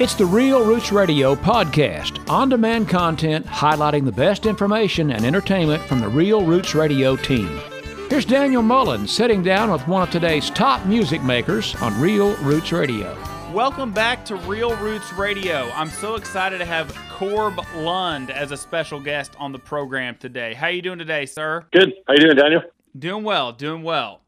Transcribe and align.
It's 0.00 0.14
the 0.14 0.24
Real 0.24 0.64
Roots 0.64 0.92
Radio 0.92 1.34
podcast, 1.34 2.26
on 2.30 2.48
demand 2.48 2.88
content 2.88 3.44
highlighting 3.44 4.06
the 4.06 4.12
best 4.12 4.46
information 4.46 5.10
and 5.10 5.26
entertainment 5.26 5.82
from 5.82 6.00
the 6.00 6.08
Real 6.08 6.42
Roots 6.42 6.74
Radio 6.74 7.16
team. 7.16 7.60
Here's 8.08 8.24
Daniel 8.24 8.62
Mullins 8.62 9.12
sitting 9.12 9.42
down 9.42 9.70
with 9.70 9.86
one 9.86 10.00
of 10.00 10.10
today's 10.10 10.48
top 10.48 10.86
music 10.86 11.22
makers 11.22 11.74
on 11.82 12.00
Real 12.00 12.34
Roots 12.36 12.72
Radio. 12.72 13.14
Welcome 13.52 13.92
back 13.92 14.24
to 14.24 14.36
Real 14.36 14.74
Roots 14.76 15.12
Radio. 15.12 15.70
I'm 15.74 15.90
so 15.90 16.14
excited 16.14 16.56
to 16.60 16.64
have 16.64 16.96
Corb 17.10 17.60
Lund 17.76 18.30
as 18.30 18.52
a 18.52 18.56
special 18.56 19.00
guest 19.00 19.32
on 19.38 19.52
the 19.52 19.58
program 19.58 20.16
today. 20.16 20.54
How 20.54 20.68
are 20.68 20.70
you 20.70 20.80
doing 20.80 20.98
today, 20.98 21.26
sir? 21.26 21.66
Good. 21.72 21.92
How 22.08 22.14
you 22.14 22.20
doing, 22.20 22.36
Daniel? 22.36 22.62
Doing 22.98 23.22
well, 23.22 23.52
doing 23.52 23.82
well. 23.82 24.19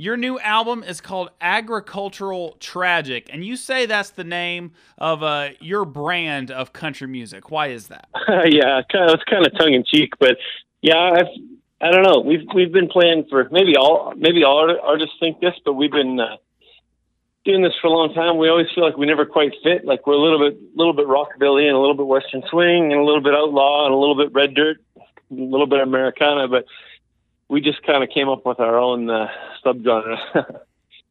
Your 0.00 0.16
new 0.16 0.38
album 0.38 0.84
is 0.84 1.00
called 1.00 1.30
Agricultural 1.40 2.56
Tragic, 2.60 3.28
and 3.32 3.44
you 3.44 3.56
say 3.56 3.84
that's 3.84 4.10
the 4.10 4.22
name 4.22 4.70
of 4.96 5.24
uh, 5.24 5.48
your 5.58 5.84
brand 5.84 6.52
of 6.52 6.72
country 6.72 7.08
music. 7.08 7.50
Why 7.50 7.70
is 7.70 7.88
that? 7.88 8.06
yeah, 8.46 8.80
kind 8.92 9.10
of, 9.10 9.14
it's 9.14 9.24
kind 9.24 9.44
of 9.44 9.58
tongue 9.58 9.74
in 9.74 9.82
cheek, 9.82 10.12
but 10.20 10.36
yeah, 10.82 11.16
I've, 11.16 11.26
I 11.80 11.90
don't 11.90 12.04
know. 12.04 12.20
We've 12.20 12.46
we've 12.54 12.70
been 12.70 12.86
playing 12.86 13.26
for 13.28 13.48
maybe 13.50 13.74
all 13.76 14.12
maybe 14.16 14.44
all 14.44 14.72
artists 14.84 15.16
think 15.18 15.40
this, 15.40 15.54
but 15.64 15.72
we've 15.72 15.90
been 15.90 16.20
uh, 16.20 16.36
doing 17.44 17.62
this 17.62 17.74
for 17.82 17.88
a 17.88 17.90
long 17.90 18.14
time. 18.14 18.38
We 18.38 18.48
always 18.48 18.68
feel 18.76 18.84
like 18.84 18.96
we 18.96 19.06
never 19.06 19.26
quite 19.26 19.50
fit. 19.64 19.84
Like 19.84 20.06
we're 20.06 20.14
a 20.14 20.22
little 20.22 20.38
bit 20.38 20.60
little 20.76 20.92
bit 20.92 21.08
rockabilly 21.08 21.66
and 21.66 21.74
a 21.74 21.80
little 21.80 21.96
bit 21.96 22.06
western 22.06 22.44
swing 22.50 22.92
and 22.92 23.00
a 23.00 23.04
little 23.04 23.20
bit 23.20 23.34
outlaw 23.34 23.86
and 23.86 23.92
a 23.92 23.98
little 23.98 24.16
bit 24.16 24.32
red 24.32 24.54
dirt, 24.54 24.76
a 24.96 25.34
little 25.34 25.66
bit 25.66 25.80
Americana, 25.80 26.46
but 26.46 26.66
we 27.48 27.60
just 27.60 27.82
kind 27.82 28.02
of 28.02 28.10
came 28.10 28.28
up 28.28 28.44
with 28.44 28.60
our 28.60 28.78
own 28.78 29.08
uh, 29.10 29.28
subgenre. 29.64 30.18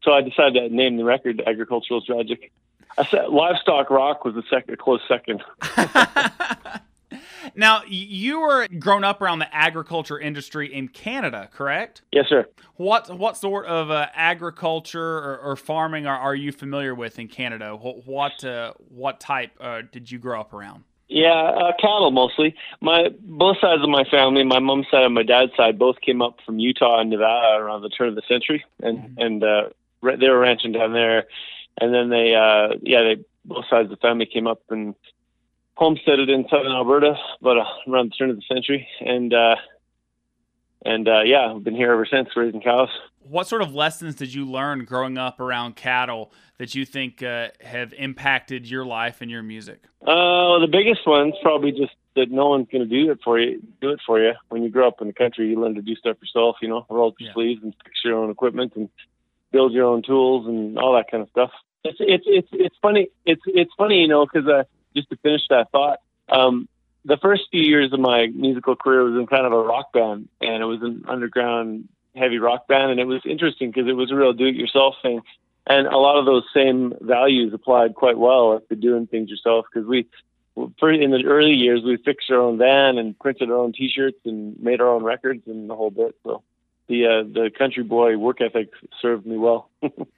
so 0.04 0.12
I 0.12 0.22
decided 0.22 0.70
to 0.70 0.76
name 0.76 0.98
the 0.98 1.04
record 1.04 1.41
"Agricultural 1.45 2.02
Tragic." 2.02 2.52
I 2.98 3.05
said 3.05 3.30
livestock 3.30 3.90
rock 3.90 4.26
was 4.26 4.34
the 4.34 4.44
second, 4.50 4.73
a 4.73 4.78
close 4.78 5.02
second. 5.08 5.44
now 7.56 7.84
you 7.88 8.39
were 8.39 8.67
grown 8.80 9.03
up 9.03 9.22
around 9.22 9.39
the 9.39 9.56
agriculture 9.56 10.20
industry 10.20 10.73
in 10.73 10.88
Canada, 10.88 11.50
correct? 11.53 12.02
Yes, 12.11 12.26
sir. 12.28 12.48
What 12.76 13.16
what 13.17 13.38
sort 13.38 13.67
of 13.67 13.92
uh, 13.92 14.08
agriculture 14.14 15.17
or, 15.17 15.38
or 15.39 15.56
farming 15.56 16.08
are, 16.08 16.17
are, 16.17 16.36
you 16.36 16.52
familiar 16.52 16.95
with 16.95 17.20
in 17.20 17.28
Canada? 17.28 17.76
What 17.76 18.08
what, 18.08 18.44
uh, 18.44 18.73
what 18.89 19.20
type 19.20 19.52
uh, 19.59 19.81
did 19.92 20.11
you 20.11 20.17
grow 20.17 20.42
up 20.42 20.54
around? 20.54 20.83
Yeah, 21.18 21.32
uh, 21.32 21.72
cattle 21.80 22.12
mostly. 22.12 22.54
My 22.80 23.10
both 23.22 23.58
sides 23.60 23.82
of 23.82 23.90
my 23.90 24.04
family, 24.04 24.44
my 24.44 24.60
mom's 24.60 24.86
side 24.92 25.04
and 25.04 25.16
my 25.16 25.23
dad's 25.23 25.52
side, 25.58 25.80
both 25.80 26.00
came 26.00 26.22
up 26.22 26.38
from 26.46 26.60
Utah 26.60 27.00
and 27.00 27.10
Nevada 27.10 27.58
around 27.58 27.82
the 27.82 27.90
turn 27.90 28.10
of 28.10 28.14
the 28.14 28.22
century, 28.30 28.64
and 28.84 29.00
mm-hmm. 29.00 29.22
and 29.22 29.44
uh, 29.44 29.70
they 30.04 30.30
were 30.30 30.38
ranching 30.38 30.73
down 30.73 30.94
there, 30.94 31.26
and 31.82 31.92
then 31.92 32.10
they, 32.10 32.36
uh, 32.36 32.78
yeah, 32.84 33.02
they 33.02 33.23
both 33.45 33.66
sides 33.68 33.86
of 33.86 33.90
the 33.90 34.08
family 34.08 34.28
came 34.28 34.45
up 34.45 34.62
and 34.70 34.94
homesteaded 35.73 36.30
in 36.30 36.48
southern 36.50 36.72
Alberta, 36.72 37.16
about 37.42 37.58
uh, 37.58 37.92
around 37.92 38.12
the 38.12 38.16
turn 38.16 38.30
of 38.30 38.36
the 38.36 38.44
century, 38.48 38.88
and 39.00 39.34
uh, 39.34 39.56
and 40.86 41.08
uh, 41.08 41.22
yeah, 41.26 41.52
I've 41.52 41.64
been 41.64 41.76
here 41.76 41.94
ever 41.94 42.06
since 42.06 42.30
raising 42.36 42.62
cows. 42.62 42.90
What 43.30 43.47
sort 43.47 43.61
of 43.61 43.73
lessons 43.73 44.16
did 44.16 44.33
you 44.33 44.45
learn 44.45 44.86
growing 44.86 45.17
up 45.17 45.39
around 45.39 45.75
cattle 45.75 46.31
that 46.58 46.75
you 46.75 46.86
think 46.86 47.22
uh, 47.22 47.50
have 47.61 47.94
impacted 47.94 48.70
your 48.70 48.86
life 48.86 49.22
and 49.22 49.30
your 49.30 49.44
music? 49.44 49.83
Uh, 50.02 50.59
the 50.59 50.70
biggest 50.72 51.02
one's 51.06 51.36
probably 51.42 51.72
just 51.72 51.94
that 52.16 52.31
no 52.31 52.48
one's 52.50 52.67
going 52.72 52.88
to 52.88 52.89
do 52.89 53.11
it 53.11 53.20
for 53.23 53.39
you. 53.39 53.61
Do 53.81 53.89
it 53.89 54.00
for 54.05 54.20
you. 54.20 54.33
When 54.50 54.64
you 54.64 54.70
grow 54.70 54.88
up 54.88 55.02
in 55.02 55.08
the 55.08 55.14
country, 55.14 55.50
you 55.50 55.61
learn 55.61 55.75
to 55.75 55.81
do 55.81 55.95
stuff 55.95 56.17
yourself. 56.22 56.58
You 56.61 56.70
know, 56.70 56.86
roll 56.89 57.09
up 57.09 57.16
your 57.20 57.30
yeah. 57.30 57.33
sleeves 57.33 57.64
and 57.64 57.73
fix 57.83 58.00
your 58.03 58.17
own 58.17 58.31
equipment 58.31 58.73
and 58.75 58.89
build 59.52 59.73
your 59.73 59.86
own 59.86 60.03
tools 60.03 60.48
and 60.48 60.78
all 60.80 60.95
that 60.95 61.11
kind 61.11 61.23
of 61.23 61.30
stuff. 61.30 61.52
It's 61.83 61.98
it's 62.00 62.25
it's 62.28 62.48
it's 62.52 62.75
funny. 62.81 63.09
It's 63.25 63.42
it's 63.45 63.72
funny, 63.78 64.02
you 64.02 64.08
know, 64.08 64.25
because 64.25 64.48
uh, 64.48 64.64
just 64.95 65.09
to 65.09 65.17
finish 65.17 65.42
that 65.50 65.72
thought, 65.72 66.00
um, 66.30 66.67
the 67.05 67.17
first 67.22 67.44
few 67.52 67.61
years 67.61 67.94
of 67.94 68.00
my 68.00 68.28
musical 68.28 68.75
career 68.75 69.04
was 69.04 69.20
in 69.20 69.27
kind 69.27 69.45
of 69.45 69.54
a 69.54 69.61
rock 69.61 69.94
band, 69.94 70.27
and 70.42 70.64
it 70.64 70.65
was 70.65 70.82
an 70.82 71.05
underground 71.08 71.88
heavy 72.17 72.39
rock 72.39 72.67
band, 72.67 72.92
and 72.92 73.00
it 73.00 73.08
was 73.08 73.22
interesting 73.26 73.72
because 73.72 73.88
it 73.88 73.94
was 73.94 74.11
a 74.11 74.16
real 74.16 74.33
do-it-yourself 74.33 74.95
thing, 75.02 75.22
and 75.66 75.88
a 75.88 75.98
lot 75.98 76.17
of 76.17 76.26
those 76.26 76.44
same 76.54 76.94
values 77.02 77.54
applied 77.54 77.95
quite 77.95 78.17
well 78.17 78.60
to 78.70 78.76
doing 78.76 79.08
things 79.08 79.30
yourself 79.30 79.66
because 79.72 79.88
we. 79.88 80.08
In 80.82 81.11
the 81.11 81.23
early 81.23 81.54
years, 81.54 81.83
we 81.83 81.98
fixed 81.98 82.32
our 82.32 82.39
own 82.39 82.58
van 82.58 82.98
and 82.98 83.20
printed 83.20 83.52
our 83.52 83.58
own 83.58 83.73
T-shirts 83.73 84.17
and 84.26 84.60
made 84.60 84.82
our 84.82 84.89
own 84.89 85.04
records 85.04 85.44
and 85.45 85.70
the 85.70 85.76
whole 85.76 85.92
bit. 85.92 86.16
So, 86.23 86.42
the 86.88 87.06
uh, 87.06 87.23
the 87.32 87.52
country 87.56 87.83
boy 87.83 88.17
work 88.17 88.42
ethic 88.42 88.72
served 89.00 89.27
me 89.27 89.38
well. 89.38 89.70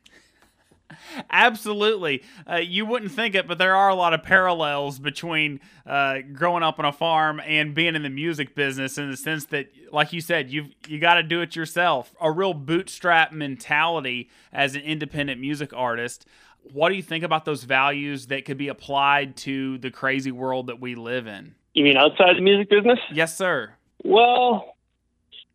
Absolutely. 1.29 2.23
Uh, 2.49 2.57
you 2.57 2.85
wouldn't 2.85 3.11
think 3.11 3.35
it, 3.35 3.47
but 3.47 3.57
there 3.57 3.75
are 3.75 3.89
a 3.89 3.95
lot 3.95 4.13
of 4.13 4.23
parallels 4.23 4.99
between 4.99 5.59
uh, 5.85 6.19
growing 6.33 6.63
up 6.63 6.79
on 6.79 6.85
a 6.85 6.91
farm 6.91 7.41
and 7.45 7.73
being 7.73 7.95
in 7.95 8.03
the 8.03 8.09
music 8.09 8.55
business 8.55 8.97
in 8.97 9.09
the 9.09 9.17
sense 9.17 9.45
that, 9.45 9.71
like 9.91 10.13
you 10.13 10.21
said, 10.21 10.49
you've 10.49 10.69
you 10.87 10.99
got 10.99 11.15
to 11.15 11.23
do 11.23 11.41
it 11.41 11.55
yourself. 11.55 12.15
A 12.21 12.31
real 12.31 12.53
bootstrap 12.53 13.31
mentality 13.31 14.29
as 14.51 14.75
an 14.75 14.81
independent 14.81 15.39
music 15.39 15.73
artist. 15.73 16.25
What 16.73 16.89
do 16.89 16.95
you 16.95 17.03
think 17.03 17.23
about 17.23 17.45
those 17.45 17.63
values 17.63 18.27
that 18.27 18.45
could 18.45 18.57
be 18.57 18.67
applied 18.67 19.37
to 19.37 19.77
the 19.77 19.91
crazy 19.91 20.31
world 20.31 20.67
that 20.67 20.79
we 20.79 20.95
live 20.95 21.25
in? 21.25 21.55
You 21.73 21.83
mean 21.83 21.97
outside 21.97 22.35
the 22.35 22.41
music 22.41 22.69
business? 22.69 22.99
Yes, 23.11 23.37
sir. 23.37 23.73
Well, 24.03 24.75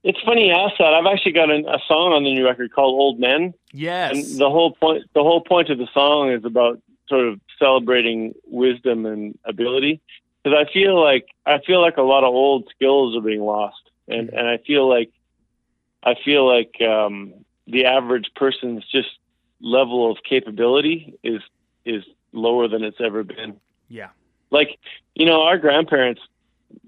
it's 0.04 0.20
funny 0.20 0.48
you 0.48 0.52
ask 0.52 0.76
that. 0.78 0.92
I've 0.92 1.06
actually 1.06 1.32
got 1.32 1.50
a, 1.50 1.56
a 1.66 1.78
song 1.88 2.12
on 2.12 2.24
the 2.24 2.32
new 2.32 2.44
record 2.44 2.72
called 2.72 2.94
"Old 2.94 3.18
Men." 3.18 3.54
Yes. 3.72 4.12
And 4.14 4.38
the 4.38 4.50
whole 4.50 4.72
point, 4.72 5.04
the 5.14 5.22
whole 5.22 5.40
point 5.40 5.70
of 5.70 5.78
the 5.78 5.88
song 5.94 6.30
is 6.30 6.44
about 6.44 6.80
sort 7.08 7.26
of 7.26 7.40
celebrating 7.58 8.34
wisdom 8.46 9.06
and 9.06 9.36
ability. 9.44 10.00
Because 10.42 10.66
I 10.68 10.70
feel 10.70 11.02
like 11.02 11.26
I 11.46 11.58
feel 11.66 11.80
like 11.80 11.96
a 11.96 12.02
lot 12.02 12.22
of 12.22 12.34
old 12.34 12.68
skills 12.74 13.16
are 13.16 13.22
being 13.22 13.40
lost, 13.40 13.80
and 14.06 14.28
and 14.28 14.46
I 14.46 14.58
feel 14.58 14.86
like 14.86 15.10
I 16.02 16.14
feel 16.22 16.46
like 16.46 16.80
um, 16.82 17.32
the 17.66 17.86
average 17.86 18.30
person's 18.36 18.84
just 18.86 19.08
level 19.62 20.10
of 20.10 20.18
capability 20.22 21.18
is 21.24 21.40
is 21.86 22.04
lower 22.32 22.68
than 22.68 22.84
it's 22.84 23.00
ever 23.00 23.24
been. 23.24 23.58
Yeah. 23.88 24.10
Like 24.50 24.78
you 25.14 25.24
know, 25.24 25.44
our 25.44 25.56
grandparents 25.56 26.20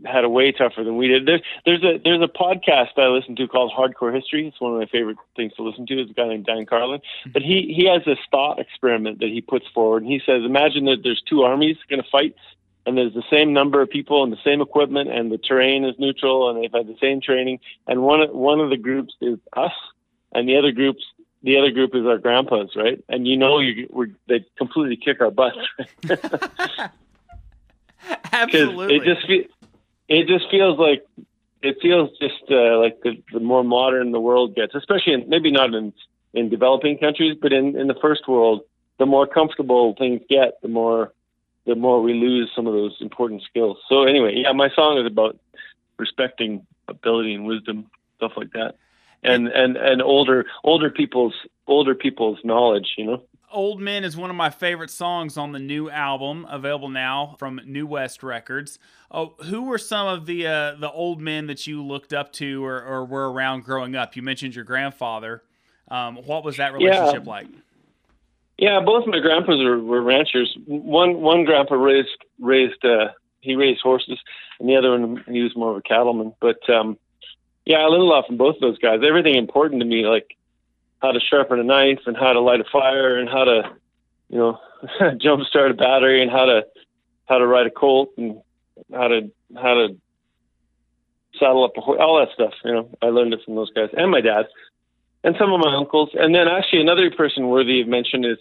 had 0.04 0.24
a 0.24 0.28
way 0.28 0.52
tougher 0.52 0.84
than 0.84 0.96
we 0.96 1.08
did. 1.08 1.26
There's 1.26 1.42
there's 1.64 1.82
a 1.82 2.00
there's 2.02 2.22
a 2.22 2.28
podcast 2.28 2.98
I 2.98 3.08
listen 3.08 3.36
to 3.36 3.48
called 3.48 3.72
Hardcore 3.72 4.14
History. 4.14 4.46
It's 4.46 4.60
one 4.60 4.72
of 4.72 4.78
my 4.78 4.86
favorite 4.86 5.18
things 5.34 5.52
to 5.54 5.62
listen 5.62 5.86
to. 5.86 6.00
It's 6.00 6.10
a 6.10 6.14
guy 6.14 6.28
named 6.28 6.46
Dan 6.46 6.66
Carlin, 6.66 7.00
mm-hmm. 7.00 7.30
but 7.32 7.42
he 7.42 7.72
he 7.76 7.86
has 7.86 8.02
this 8.04 8.18
thought 8.30 8.58
experiment 8.58 9.20
that 9.20 9.28
he 9.28 9.40
puts 9.40 9.66
forward, 9.74 10.02
and 10.02 10.12
he 10.12 10.20
says, 10.24 10.42
imagine 10.44 10.84
that 10.86 10.98
there's 11.02 11.22
two 11.28 11.42
armies 11.42 11.76
going 11.88 12.02
to 12.02 12.08
fight, 12.10 12.34
and 12.84 12.96
there's 12.96 13.14
the 13.14 13.24
same 13.30 13.52
number 13.52 13.80
of 13.80 13.90
people 13.90 14.22
and 14.22 14.32
the 14.32 14.42
same 14.44 14.60
equipment, 14.60 15.10
and 15.10 15.30
the 15.30 15.38
terrain 15.38 15.84
is 15.84 15.94
neutral, 15.98 16.50
and 16.50 16.62
they've 16.62 16.72
had 16.72 16.86
the 16.86 16.98
same 17.00 17.20
training, 17.20 17.60
and 17.86 18.02
one 18.02 18.20
one 18.34 18.60
of 18.60 18.70
the 18.70 18.76
groups 18.76 19.14
is 19.20 19.38
us, 19.54 19.72
and 20.32 20.48
the 20.48 20.56
other 20.56 20.72
groups 20.72 21.02
the 21.42 21.58
other 21.58 21.70
group 21.70 21.94
is 21.94 22.06
our 22.06 22.18
grandpas, 22.18 22.74
right? 22.74 23.02
And 23.08 23.26
you 23.26 23.36
know, 23.36 23.60
you 23.60 23.88
we're, 23.90 24.08
they 24.28 24.44
completely 24.56 24.96
kick 24.96 25.20
our 25.20 25.30
butts. 25.30 25.58
Absolutely. 28.32 28.96
It 28.96 29.04
just 29.04 29.26
it 30.08 30.26
just 30.26 30.50
feels 30.50 30.78
like 30.78 31.06
it 31.62 31.78
feels 31.80 32.10
just 32.18 32.42
uh, 32.50 32.78
like 32.78 33.00
the, 33.02 33.22
the 33.32 33.40
more 33.40 33.64
modern 33.64 34.12
the 34.12 34.20
world 34.20 34.54
gets, 34.54 34.74
especially 34.74 35.14
in, 35.14 35.28
maybe 35.28 35.50
not 35.50 35.74
in 35.74 35.92
in 36.34 36.48
developing 36.48 36.98
countries, 36.98 37.36
but 37.40 37.52
in 37.52 37.76
in 37.78 37.86
the 37.86 37.94
first 38.00 38.28
world, 38.28 38.62
the 38.98 39.06
more 39.06 39.26
comfortable 39.26 39.94
things 39.98 40.20
get, 40.28 40.60
the 40.62 40.68
more 40.68 41.12
the 41.66 41.74
more 41.74 42.00
we 42.00 42.14
lose 42.14 42.50
some 42.54 42.66
of 42.66 42.72
those 42.72 42.96
important 43.00 43.42
skills. 43.42 43.78
So 43.88 44.04
anyway, 44.04 44.34
yeah, 44.36 44.52
my 44.52 44.70
song 44.70 44.98
is 44.98 45.06
about 45.06 45.38
respecting 45.98 46.64
ability 46.88 47.34
and 47.34 47.44
wisdom, 47.46 47.90
stuff 48.16 48.32
like 48.36 48.52
that, 48.52 48.76
and 49.22 49.48
and 49.48 49.76
and 49.76 50.02
older 50.02 50.46
older 50.62 50.90
people's 50.90 51.34
older 51.66 51.94
people's 51.94 52.38
knowledge, 52.44 52.94
you 52.96 53.04
know. 53.04 53.22
Old 53.52 53.80
Men 53.80 54.04
is 54.04 54.16
one 54.16 54.30
of 54.30 54.36
my 54.36 54.50
favorite 54.50 54.90
songs 54.90 55.36
on 55.36 55.52
the 55.52 55.58
new 55.58 55.88
album, 55.88 56.46
available 56.48 56.88
now 56.88 57.36
from 57.38 57.60
New 57.64 57.86
West 57.86 58.22
Records. 58.22 58.78
Oh, 59.10 59.34
who 59.44 59.62
were 59.62 59.78
some 59.78 60.06
of 60.06 60.26
the 60.26 60.46
uh, 60.46 60.74
the 60.74 60.90
old 60.90 61.20
men 61.20 61.46
that 61.46 61.66
you 61.66 61.82
looked 61.82 62.12
up 62.12 62.32
to 62.34 62.64
or, 62.64 62.82
or 62.82 63.04
were 63.04 63.30
around 63.30 63.64
growing 63.64 63.94
up? 63.94 64.16
You 64.16 64.22
mentioned 64.22 64.54
your 64.54 64.64
grandfather. 64.64 65.42
Um, 65.88 66.16
what 66.16 66.44
was 66.44 66.56
that 66.56 66.72
relationship 66.72 67.22
yeah. 67.24 67.30
like? 67.30 67.46
Yeah, 68.58 68.80
both 68.84 69.06
my 69.06 69.20
grandpas 69.20 69.62
were, 69.62 69.78
were 69.78 70.02
ranchers. 70.02 70.56
One 70.66 71.20
one 71.20 71.44
grandpa 71.44 71.74
raised 71.74 72.08
raised 72.40 72.84
uh, 72.84 73.08
he 73.40 73.54
raised 73.54 73.80
horses, 73.82 74.18
and 74.58 74.68
the 74.68 74.76
other 74.76 74.90
one 74.90 75.22
he 75.28 75.42
was 75.42 75.54
more 75.54 75.70
of 75.70 75.76
a 75.76 75.82
cattleman. 75.82 76.34
But 76.40 76.68
um, 76.68 76.98
yeah, 77.64 77.78
I 77.78 77.84
learned 77.84 78.02
a 78.02 78.06
lot 78.06 78.26
from 78.26 78.38
both 78.38 78.56
of 78.56 78.60
those 78.60 78.78
guys. 78.78 79.00
Everything 79.06 79.36
important 79.36 79.80
to 79.82 79.86
me, 79.86 80.06
like 80.06 80.36
how 81.06 81.12
to 81.12 81.20
sharpen 81.20 81.60
a 81.60 81.64
knife 81.64 82.00
and 82.06 82.16
how 82.16 82.32
to 82.32 82.40
light 82.40 82.60
a 82.60 82.64
fire 82.64 83.18
and 83.18 83.28
how 83.28 83.44
to, 83.44 83.62
you 84.28 84.38
know, 84.38 84.58
jump 85.18 85.44
start 85.44 85.70
a 85.70 85.74
battery 85.74 86.22
and 86.22 86.30
how 86.30 86.44
to 86.46 86.66
how 87.26 87.38
to 87.38 87.46
ride 87.46 87.66
a 87.66 87.70
colt 87.70 88.10
and 88.16 88.40
how 88.92 89.08
to 89.08 89.30
how 89.54 89.74
to 89.74 89.96
saddle 91.38 91.64
up 91.64 91.72
a 91.76 91.80
horse, 91.80 91.98
all 92.00 92.18
that 92.18 92.32
stuff. 92.34 92.54
You 92.64 92.72
know, 92.72 92.90
I 93.00 93.06
learned 93.06 93.34
it 93.34 93.40
from 93.44 93.54
those 93.54 93.70
guys 93.70 93.90
and 93.96 94.10
my 94.10 94.20
dad 94.20 94.46
and 95.22 95.36
some 95.38 95.52
of 95.52 95.60
my 95.60 95.74
uncles. 95.76 96.10
And 96.14 96.34
then 96.34 96.48
actually 96.48 96.80
another 96.80 97.10
person 97.10 97.48
worthy 97.48 97.80
of 97.80 97.88
mention 97.88 98.24
is 98.24 98.38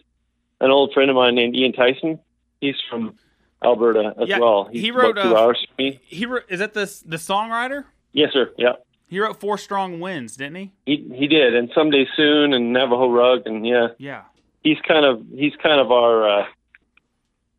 an 0.60 0.72
old 0.72 0.94
friend 0.94 1.10
of 1.10 1.16
mine 1.16 1.36
named 1.36 1.56
Ian 1.56 1.74
Tyson. 1.74 2.20
He's 2.62 2.76
from 2.90 3.16
Alberta 3.64 4.14
as 4.22 4.28
Yeah, 4.28 4.40
well. 4.40 4.70
He's 4.72 4.82
he 4.82 4.92
wrote, 4.92 5.16
two 5.16 5.36
uh, 5.36 5.40
hours 5.40 5.66
from 5.68 5.86
me. 5.86 6.00
He 6.04 6.26
wrote, 6.26 6.44
is 6.50 6.60
that 6.60 6.74
the 6.74 6.86
the 7.06 7.18
songwriter? 7.18 7.86
Yes, 8.14 8.32
sir. 8.34 8.52
Yeah, 8.58 8.74
He 9.08 9.20
wrote 9.20 9.40
Four 9.40 9.58
Strong 9.58 10.00
wins, 10.00 10.36
didn't 10.36 10.56
he? 10.56 10.72
he 10.86 11.08
he 11.16 11.28
did, 11.28 11.56
and 11.56 11.70
someday 11.76 12.08
soon, 12.16 12.54
and 12.54 12.74
Navajo 12.74 13.10
Rug, 13.12 13.44
and 13.46 13.66
yeah, 13.66 13.90
Yeah. 13.98 14.24
he's 14.64 14.80
kind 14.88 15.06
of 15.06 15.24
he's 15.36 15.56
kind 15.62 15.80
of 15.80 15.92
our 15.92 16.28
uh, 16.42 16.46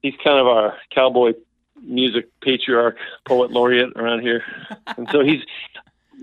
he's 0.02 0.14
kind 0.24 0.38
of 0.38 0.46
our 0.46 0.76
cowboy 0.94 1.34
music 1.82 2.28
patriarch, 2.40 2.96
poet 3.26 3.50
laureate 3.50 3.92
around 3.96 4.20
here, 4.20 4.42
and 4.96 5.08
so 5.12 5.22
he's 5.24 5.42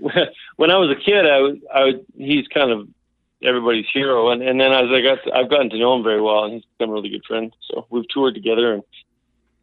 when 0.56 0.70
I 0.70 0.76
was 0.76 0.90
a 0.90 1.00
kid, 1.00 1.26
I 1.26 1.38
was 1.40 1.56
I 1.72 1.84
was, 1.84 1.94
he's 2.16 2.46
kind 2.48 2.70
of 2.70 2.88
everybody's 3.42 3.86
hero, 3.92 4.30
and 4.30 4.42
and 4.42 4.60
then 4.60 4.72
as 4.72 4.90
I 4.90 5.00
got 5.00 5.18
I've 5.34 5.48
gotten 5.50 5.70
to 5.70 5.78
know 5.78 5.96
him 5.96 6.02
very 6.02 6.20
well, 6.20 6.44
and 6.44 6.54
he's 6.54 6.64
become 6.76 6.90
a 6.90 6.94
really 6.94 7.08
good 7.10 7.24
friend. 7.24 7.52
So 7.70 7.86
we've 7.90 8.08
toured 8.08 8.34
together 8.34 8.74
and 8.74 8.82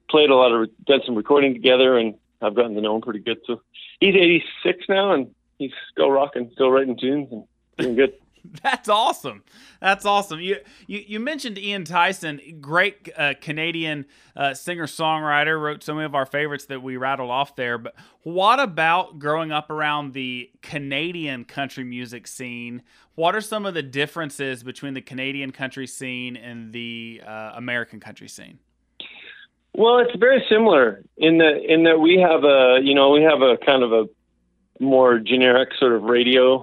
played 0.10 0.30
a 0.30 0.36
lot 0.36 0.52
of 0.52 0.70
done 0.86 1.02
some 1.06 1.16
recording 1.16 1.54
together, 1.54 1.98
and 1.98 2.16
I've 2.42 2.56
gotten 2.56 2.74
to 2.76 2.82
know 2.82 2.96
him 2.96 3.02
pretty 3.02 3.20
good. 3.20 3.38
So 3.46 3.62
he's 4.00 4.16
86 4.16 4.86
now, 4.90 5.12
and 5.14 5.34
he's 5.62 5.72
still 5.92 6.10
rocking, 6.10 6.50
still 6.54 6.72
writing 6.72 6.98
tunes, 6.98 7.28
and 7.32 7.44
doing 7.78 7.96
good. 7.96 8.14
That's 8.64 8.90
awesome. 8.90 9.44
That's 9.80 10.04
awesome. 10.04 10.40
You 10.40 10.58
you, 10.88 11.04
you 11.06 11.20
mentioned 11.20 11.60
Ian 11.60 11.86
Tyson, 11.86 12.42
great 12.60 13.10
uh, 13.16 13.36
Canadian 13.40 14.06
uh, 14.36 14.56
singer 14.56 14.88
songwriter, 14.88 15.62
wrote 15.62 15.84
so 15.84 15.94
many 15.94 16.06
of 16.06 16.16
our 16.16 16.26
favorites 16.26 16.66
that 16.66 16.82
we 16.82 16.98
rattled 16.98 17.30
off 17.30 17.56
there. 17.56 17.78
But 17.78 17.94
what 18.24 18.60
about 18.60 19.20
growing 19.20 19.52
up 19.52 19.70
around 19.70 20.14
the 20.14 20.50
Canadian 20.64 21.46
country 21.46 21.84
music 21.84 22.26
scene? 22.26 22.82
What 23.14 23.36
are 23.36 23.42
some 23.42 23.66
of 23.66 23.74
the 23.76 23.84
differences 23.84 24.64
between 24.64 24.96
the 24.96 25.02
Canadian 25.02 25.52
country 25.52 25.86
scene 25.86 26.36
and 26.36 26.74
the 26.74 27.22
uh, 27.26 27.52
American 27.56 28.00
country 28.00 28.28
scene? 28.28 28.58
Well, 29.74 30.00
it's 30.00 30.18
very 30.18 30.44
similar 30.50 31.04
in 31.18 31.38
that 31.38 31.62
in 31.68 31.84
that 31.84 32.00
we 32.00 32.18
have 32.18 32.44
a 32.44 32.80
you 32.84 32.96
know 32.96 33.12
we 33.12 33.22
have 33.24 33.42
a 33.42 33.58
kind 33.58 33.84
of 33.84 33.94
a 33.94 34.06
more 34.80 35.20
generic 35.20 35.70
sort 35.80 35.94
of 35.94 36.04
radio 36.04 36.60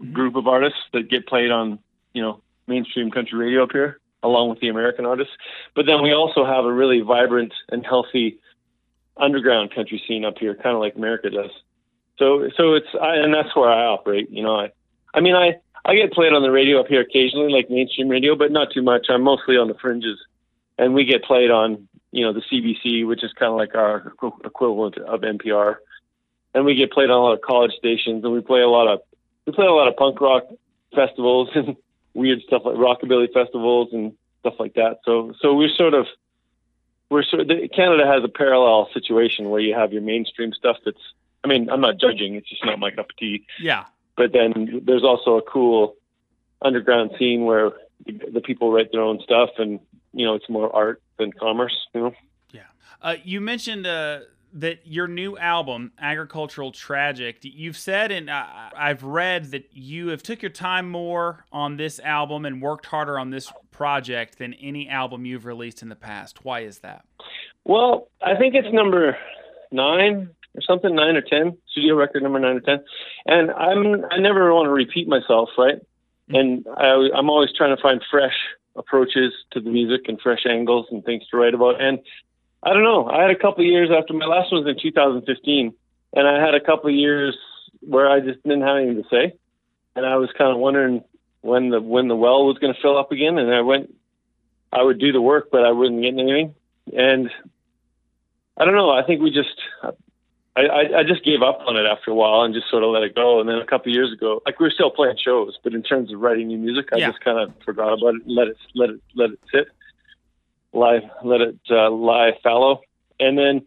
mm-hmm. 0.00 0.12
group 0.12 0.36
of 0.36 0.46
artists 0.46 0.80
that 0.92 1.10
get 1.10 1.26
played 1.26 1.50
on 1.50 1.78
you 2.12 2.22
know 2.22 2.40
mainstream 2.66 3.10
country 3.10 3.38
radio 3.38 3.64
up 3.64 3.72
here, 3.72 4.00
along 4.22 4.50
with 4.50 4.60
the 4.60 4.68
American 4.68 5.06
artists. 5.06 5.32
But 5.74 5.86
then 5.86 6.02
we 6.02 6.12
also 6.12 6.44
have 6.44 6.64
a 6.64 6.72
really 6.72 7.00
vibrant 7.00 7.52
and 7.70 7.84
healthy 7.84 8.38
underground 9.16 9.74
country 9.74 10.02
scene 10.06 10.24
up 10.24 10.38
here, 10.38 10.54
kind 10.54 10.74
of 10.74 10.80
like 10.80 10.96
America 10.96 11.30
does. 11.30 11.50
So 12.18 12.48
so 12.56 12.74
it's 12.74 12.88
I, 13.00 13.16
and 13.16 13.32
that's 13.32 13.54
where 13.54 13.70
I 13.70 13.86
operate. 13.86 14.30
You 14.30 14.42
know, 14.42 14.56
I 14.56 14.70
I 15.14 15.20
mean 15.20 15.34
I 15.34 15.56
I 15.84 15.94
get 15.94 16.12
played 16.12 16.32
on 16.32 16.42
the 16.42 16.50
radio 16.50 16.80
up 16.80 16.88
here 16.88 17.00
occasionally, 17.00 17.52
like 17.52 17.70
mainstream 17.70 18.08
radio, 18.08 18.34
but 18.34 18.50
not 18.50 18.72
too 18.72 18.82
much. 18.82 19.06
I'm 19.08 19.22
mostly 19.22 19.56
on 19.56 19.68
the 19.68 19.74
fringes, 19.74 20.18
and 20.78 20.94
we 20.94 21.04
get 21.04 21.22
played 21.22 21.50
on 21.50 21.88
you 22.10 22.24
know 22.24 22.32
the 22.32 22.42
CBC, 22.42 23.06
which 23.06 23.22
is 23.22 23.32
kind 23.34 23.52
of 23.52 23.58
like 23.58 23.74
our 23.74 24.12
equivalent 24.44 24.98
of 24.98 25.20
NPR, 25.20 25.76
and 26.56 26.64
we 26.64 26.74
get 26.74 26.90
played 26.90 27.10
on 27.10 27.18
a 27.18 27.22
lot 27.22 27.34
of 27.34 27.42
college 27.42 27.72
stations, 27.78 28.24
and 28.24 28.32
we 28.32 28.40
play 28.40 28.62
a 28.62 28.68
lot 28.68 28.88
of 28.88 29.00
we 29.44 29.52
play 29.52 29.66
a 29.66 29.72
lot 29.72 29.88
of 29.88 29.96
punk 29.96 30.20
rock 30.20 30.44
festivals 30.94 31.50
and 31.54 31.76
weird 32.14 32.40
stuff 32.42 32.62
like 32.64 32.76
rockabilly 32.76 33.32
festivals 33.32 33.90
and 33.92 34.14
stuff 34.40 34.54
like 34.58 34.74
that. 34.74 35.00
So 35.04 35.34
so 35.40 35.54
we're 35.54 35.68
sort 35.68 35.92
of 35.92 36.06
we're 37.10 37.22
sort 37.22 37.42
of, 37.42 37.48
Canada 37.72 38.06
has 38.06 38.24
a 38.24 38.28
parallel 38.28 38.88
situation 38.92 39.50
where 39.50 39.60
you 39.60 39.74
have 39.74 39.92
your 39.92 40.02
mainstream 40.02 40.52
stuff 40.54 40.78
that's 40.84 40.98
I 41.44 41.48
mean 41.48 41.68
I'm 41.68 41.82
not 41.82 41.98
judging, 41.98 42.34
it's 42.34 42.48
just 42.48 42.64
not 42.64 42.78
my 42.78 42.90
cup 42.90 43.10
of 43.10 43.16
tea. 43.16 43.44
Yeah. 43.60 43.84
But 44.16 44.32
then 44.32 44.80
there's 44.86 45.04
also 45.04 45.36
a 45.36 45.42
cool 45.42 45.94
underground 46.62 47.10
scene 47.18 47.44
where 47.44 47.72
the, 48.06 48.40
people 48.40 48.72
write 48.72 48.92
their 48.92 49.02
own 49.02 49.20
stuff 49.20 49.50
and 49.58 49.78
you 50.14 50.24
know 50.24 50.34
it's 50.34 50.48
more 50.48 50.74
art 50.74 51.02
than 51.18 51.32
commerce. 51.34 51.86
You 51.94 52.00
know. 52.00 52.12
Yeah. 52.50 52.62
Uh, 53.02 53.16
you 53.22 53.42
mentioned 53.42 53.86
uh, 53.86 54.20
that 54.56 54.86
your 54.86 55.06
new 55.06 55.36
album, 55.36 55.92
Agricultural 56.00 56.72
Tragic, 56.72 57.38
you've 57.42 57.76
said, 57.76 58.10
and 58.10 58.30
I've 58.30 59.02
read 59.02 59.50
that 59.50 59.68
you 59.72 60.08
have 60.08 60.22
took 60.22 60.42
your 60.42 60.50
time 60.50 60.90
more 60.90 61.44
on 61.52 61.76
this 61.76 62.00
album 62.00 62.46
and 62.46 62.60
worked 62.62 62.86
harder 62.86 63.18
on 63.18 63.30
this 63.30 63.52
project 63.70 64.38
than 64.38 64.54
any 64.54 64.88
album 64.88 65.26
you've 65.26 65.44
released 65.44 65.82
in 65.82 65.90
the 65.90 65.96
past. 65.96 66.44
Why 66.44 66.60
is 66.60 66.78
that? 66.78 67.04
Well, 67.64 68.08
I 68.22 68.34
think 68.36 68.54
it's 68.54 68.72
number 68.72 69.18
nine 69.70 70.30
or 70.54 70.62
something, 70.62 70.94
nine 70.94 71.16
or 71.16 71.22
ten, 71.22 71.58
studio 71.70 71.94
record 71.94 72.22
number 72.22 72.38
nine 72.38 72.56
or 72.56 72.60
ten. 72.60 72.82
And 73.26 73.50
I'm 73.50 74.04
I 74.10 74.18
never 74.18 74.54
want 74.54 74.66
to 74.66 74.72
repeat 74.72 75.06
myself, 75.06 75.50
right? 75.58 75.76
Mm-hmm. 76.30 76.34
And 76.34 76.66
I, 76.78 77.08
I'm 77.14 77.28
always 77.28 77.50
trying 77.54 77.76
to 77.76 77.82
find 77.82 78.02
fresh 78.10 78.34
approaches 78.74 79.32
to 79.52 79.60
the 79.60 79.70
music 79.70 80.02
and 80.08 80.20
fresh 80.20 80.46
angles 80.48 80.86
and 80.90 81.04
things 81.04 81.24
to 81.30 81.36
write 81.36 81.54
about. 81.54 81.80
And 81.80 81.98
I 82.66 82.72
don't 82.72 82.82
know. 82.82 83.08
I 83.08 83.22
had 83.22 83.30
a 83.30 83.36
couple 83.36 83.60
of 83.64 83.70
years 83.70 83.90
after 83.96 84.12
my 84.12 84.26
last 84.26 84.50
one 84.50 84.64
was 84.64 84.68
in 84.76 84.82
2015, 84.82 85.72
and 86.14 86.28
I 86.28 86.44
had 86.44 86.56
a 86.56 86.60
couple 86.60 86.90
of 86.90 86.96
years 86.96 87.36
where 87.80 88.10
I 88.10 88.18
just 88.18 88.42
didn't 88.42 88.62
have 88.62 88.78
anything 88.78 89.02
to 89.04 89.08
say, 89.08 89.34
and 89.94 90.04
I 90.04 90.16
was 90.16 90.30
kind 90.36 90.50
of 90.50 90.58
wondering 90.58 91.04
when 91.42 91.70
the 91.70 91.80
when 91.80 92.08
the 92.08 92.16
well 92.16 92.44
was 92.44 92.58
going 92.58 92.74
to 92.74 92.80
fill 92.82 92.98
up 92.98 93.12
again. 93.12 93.38
And 93.38 93.54
I 93.54 93.60
went, 93.60 93.94
I 94.72 94.82
would 94.82 94.98
do 94.98 95.12
the 95.12 95.20
work, 95.20 95.48
but 95.52 95.64
I 95.64 95.70
wouldn't 95.70 96.02
get 96.02 96.18
anything. 96.18 96.56
And 96.92 97.30
I 98.56 98.64
don't 98.64 98.74
know. 98.74 98.90
I 98.90 99.04
think 99.06 99.20
we 99.22 99.30
just, 99.30 99.54
I, 100.56 100.62
I, 100.62 100.98
I 100.98 101.02
just 101.04 101.24
gave 101.24 101.42
up 101.42 101.60
on 101.68 101.76
it 101.76 101.86
after 101.86 102.10
a 102.10 102.14
while 102.14 102.42
and 102.42 102.52
just 102.52 102.68
sort 102.68 102.82
of 102.82 102.90
let 102.90 103.04
it 103.04 103.14
go. 103.14 103.38
And 103.38 103.48
then 103.48 103.58
a 103.58 103.66
couple 103.66 103.92
of 103.92 103.94
years 103.94 104.12
ago, 104.12 104.42
like 104.44 104.58
we 104.58 104.66
were 104.66 104.70
still 104.72 104.90
playing 104.90 105.18
shows, 105.22 105.56
but 105.62 105.72
in 105.72 105.84
terms 105.84 106.12
of 106.12 106.18
writing 106.20 106.48
new 106.48 106.58
music, 106.58 106.88
I 106.92 106.98
Yeah. 106.98 107.10
just 107.10 107.20
kind 107.20 107.38
of 107.38 107.52
forgot 107.64 107.92
about 107.92 108.14
it, 108.16 108.22
and 108.26 108.34
let 108.34 108.48
it, 108.48 108.56
let 108.74 108.90
it, 108.90 109.00
let 109.14 109.30
it 109.30 109.40
sit, 109.52 109.68
lie, 110.76 111.00
let 111.24 111.40
it 111.40 111.58
uh, 111.70 111.90
lie 111.90 112.32
fallow. 112.42 112.80
And 113.18 113.38
then 113.38 113.62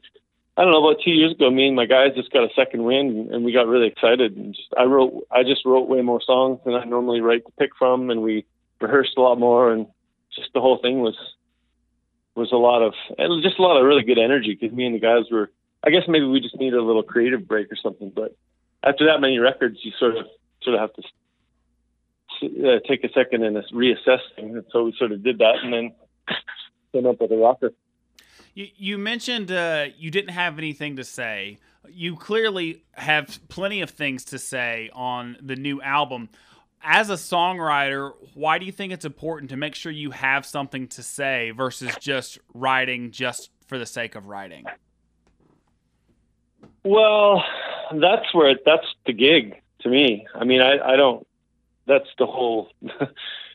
I 0.55 0.63
don't 0.63 0.71
know. 0.71 0.85
About 0.85 1.01
two 1.03 1.11
years 1.11 1.31
ago, 1.31 1.49
me 1.49 1.67
and 1.67 1.75
my 1.75 1.85
guys 1.85 2.15
just 2.15 2.31
got 2.31 2.43
a 2.43 2.53
second 2.55 2.83
wind, 2.83 3.15
and, 3.15 3.31
and 3.31 3.45
we 3.45 3.53
got 3.53 3.67
really 3.67 3.87
excited. 3.87 4.35
And 4.35 4.53
just 4.53 4.67
I 4.77 4.83
wrote, 4.83 5.25
I 5.31 5.43
just 5.43 5.65
wrote 5.65 5.87
way 5.87 6.01
more 6.01 6.21
songs 6.21 6.59
than 6.65 6.73
I 6.73 6.83
normally 6.83 7.21
write 7.21 7.45
to 7.45 7.51
pick 7.57 7.71
from, 7.77 8.09
and 8.09 8.21
we 8.21 8.45
rehearsed 8.81 9.17
a 9.17 9.21
lot 9.21 9.39
more, 9.39 9.71
and 9.71 9.87
just 10.35 10.49
the 10.53 10.61
whole 10.61 10.77
thing 10.77 10.99
was 10.99 11.15
was 12.35 12.51
a 12.51 12.57
lot 12.57 12.81
of 12.81 12.93
it 13.17 13.29
was 13.29 13.43
just 13.43 13.59
a 13.59 13.61
lot 13.61 13.77
of 13.77 13.85
really 13.85 14.03
good 14.03 14.19
energy 14.19 14.57
because 14.59 14.75
me 14.75 14.85
and 14.85 14.95
the 14.95 14.99
guys 14.99 15.25
were. 15.31 15.51
I 15.81 15.91
guess 15.91 16.03
maybe 16.09 16.25
we 16.25 16.41
just 16.41 16.59
needed 16.59 16.77
a 16.77 16.83
little 16.83 17.03
creative 17.03 17.47
break 17.47 17.71
or 17.71 17.77
something. 17.81 18.11
But 18.13 18.35
after 18.83 19.05
that 19.05 19.21
many 19.21 19.39
records, 19.39 19.79
you 19.81 19.93
sort 19.97 20.17
of 20.17 20.25
sort 20.61 20.75
of 20.75 20.81
have 20.81 20.93
to 20.93 21.03
uh, 22.67 22.79
take 22.85 23.05
a 23.05 23.13
second 23.13 23.45
and 23.45 23.55
reassess 23.73 24.19
things. 24.35 24.55
And 24.55 24.65
so 24.71 24.83
we 24.83 24.93
sort 24.97 25.13
of 25.13 25.23
did 25.23 25.37
that, 25.37 25.55
and 25.63 25.71
then 25.71 25.91
came 26.91 27.05
up 27.05 27.19
with 27.21 27.31
a 27.31 27.37
rocker. 27.37 27.73
You, 28.53 28.67
you 28.75 28.97
mentioned 28.97 29.51
uh, 29.51 29.87
you 29.97 30.11
didn't 30.11 30.31
have 30.31 30.57
anything 30.57 30.95
to 30.97 31.03
say. 31.03 31.59
You 31.87 32.15
clearly 32.15 32.83
have 32.93 33.39
plenty 33.47 33.81
of 33.81 33.89
things 33.89 34.25
to 34.25 34.39
say 34.39 34.89
on 34.93 35.37
the 35.41 35.55
new 35.55 35.81
album. 35.81 36.29
As 36.81 37.09
a 37.09 37.13
songwriter, 37.13 38.13
why 38.33 38.57
do 38.57 38.65
you 38.65 38.71
think 38.71 38.93
it's 38.93 39.05
important 39.05 39.49
to 39.51 39.57
make 39.57 39.75
sure 39.75 39.91
you 39.91 40.11
have 40.11 40.45
something 40.45 40.87
to 40.89 41.03
say 41.03 41.51
versus 41.51 41.93
just 41.99 42.39
writing 42.53 43.11
just 43.11 43.49
for 43.67 43.77
the 43.77 43.85
sake 43.85 44.15
of 44.15 44.27
writing? 44.27 44.65
Well, 46.83 47.43
that's 47.93 48.33
where 48.33 48.49
it, 48.49 48.59
that's 48.65 48.85
the 49.05 49.13
gig 49.13 49.61
to 49.81 49.89
me. 49.89 50.27
I 50.35 50.43
mean, 50.43 50.61
I, 50.61 50.79
I 50.79 50.95
don't. 50.95 51.25
That's 51.85 52.07
the 52.17 52.25
whole. 52.25 52.69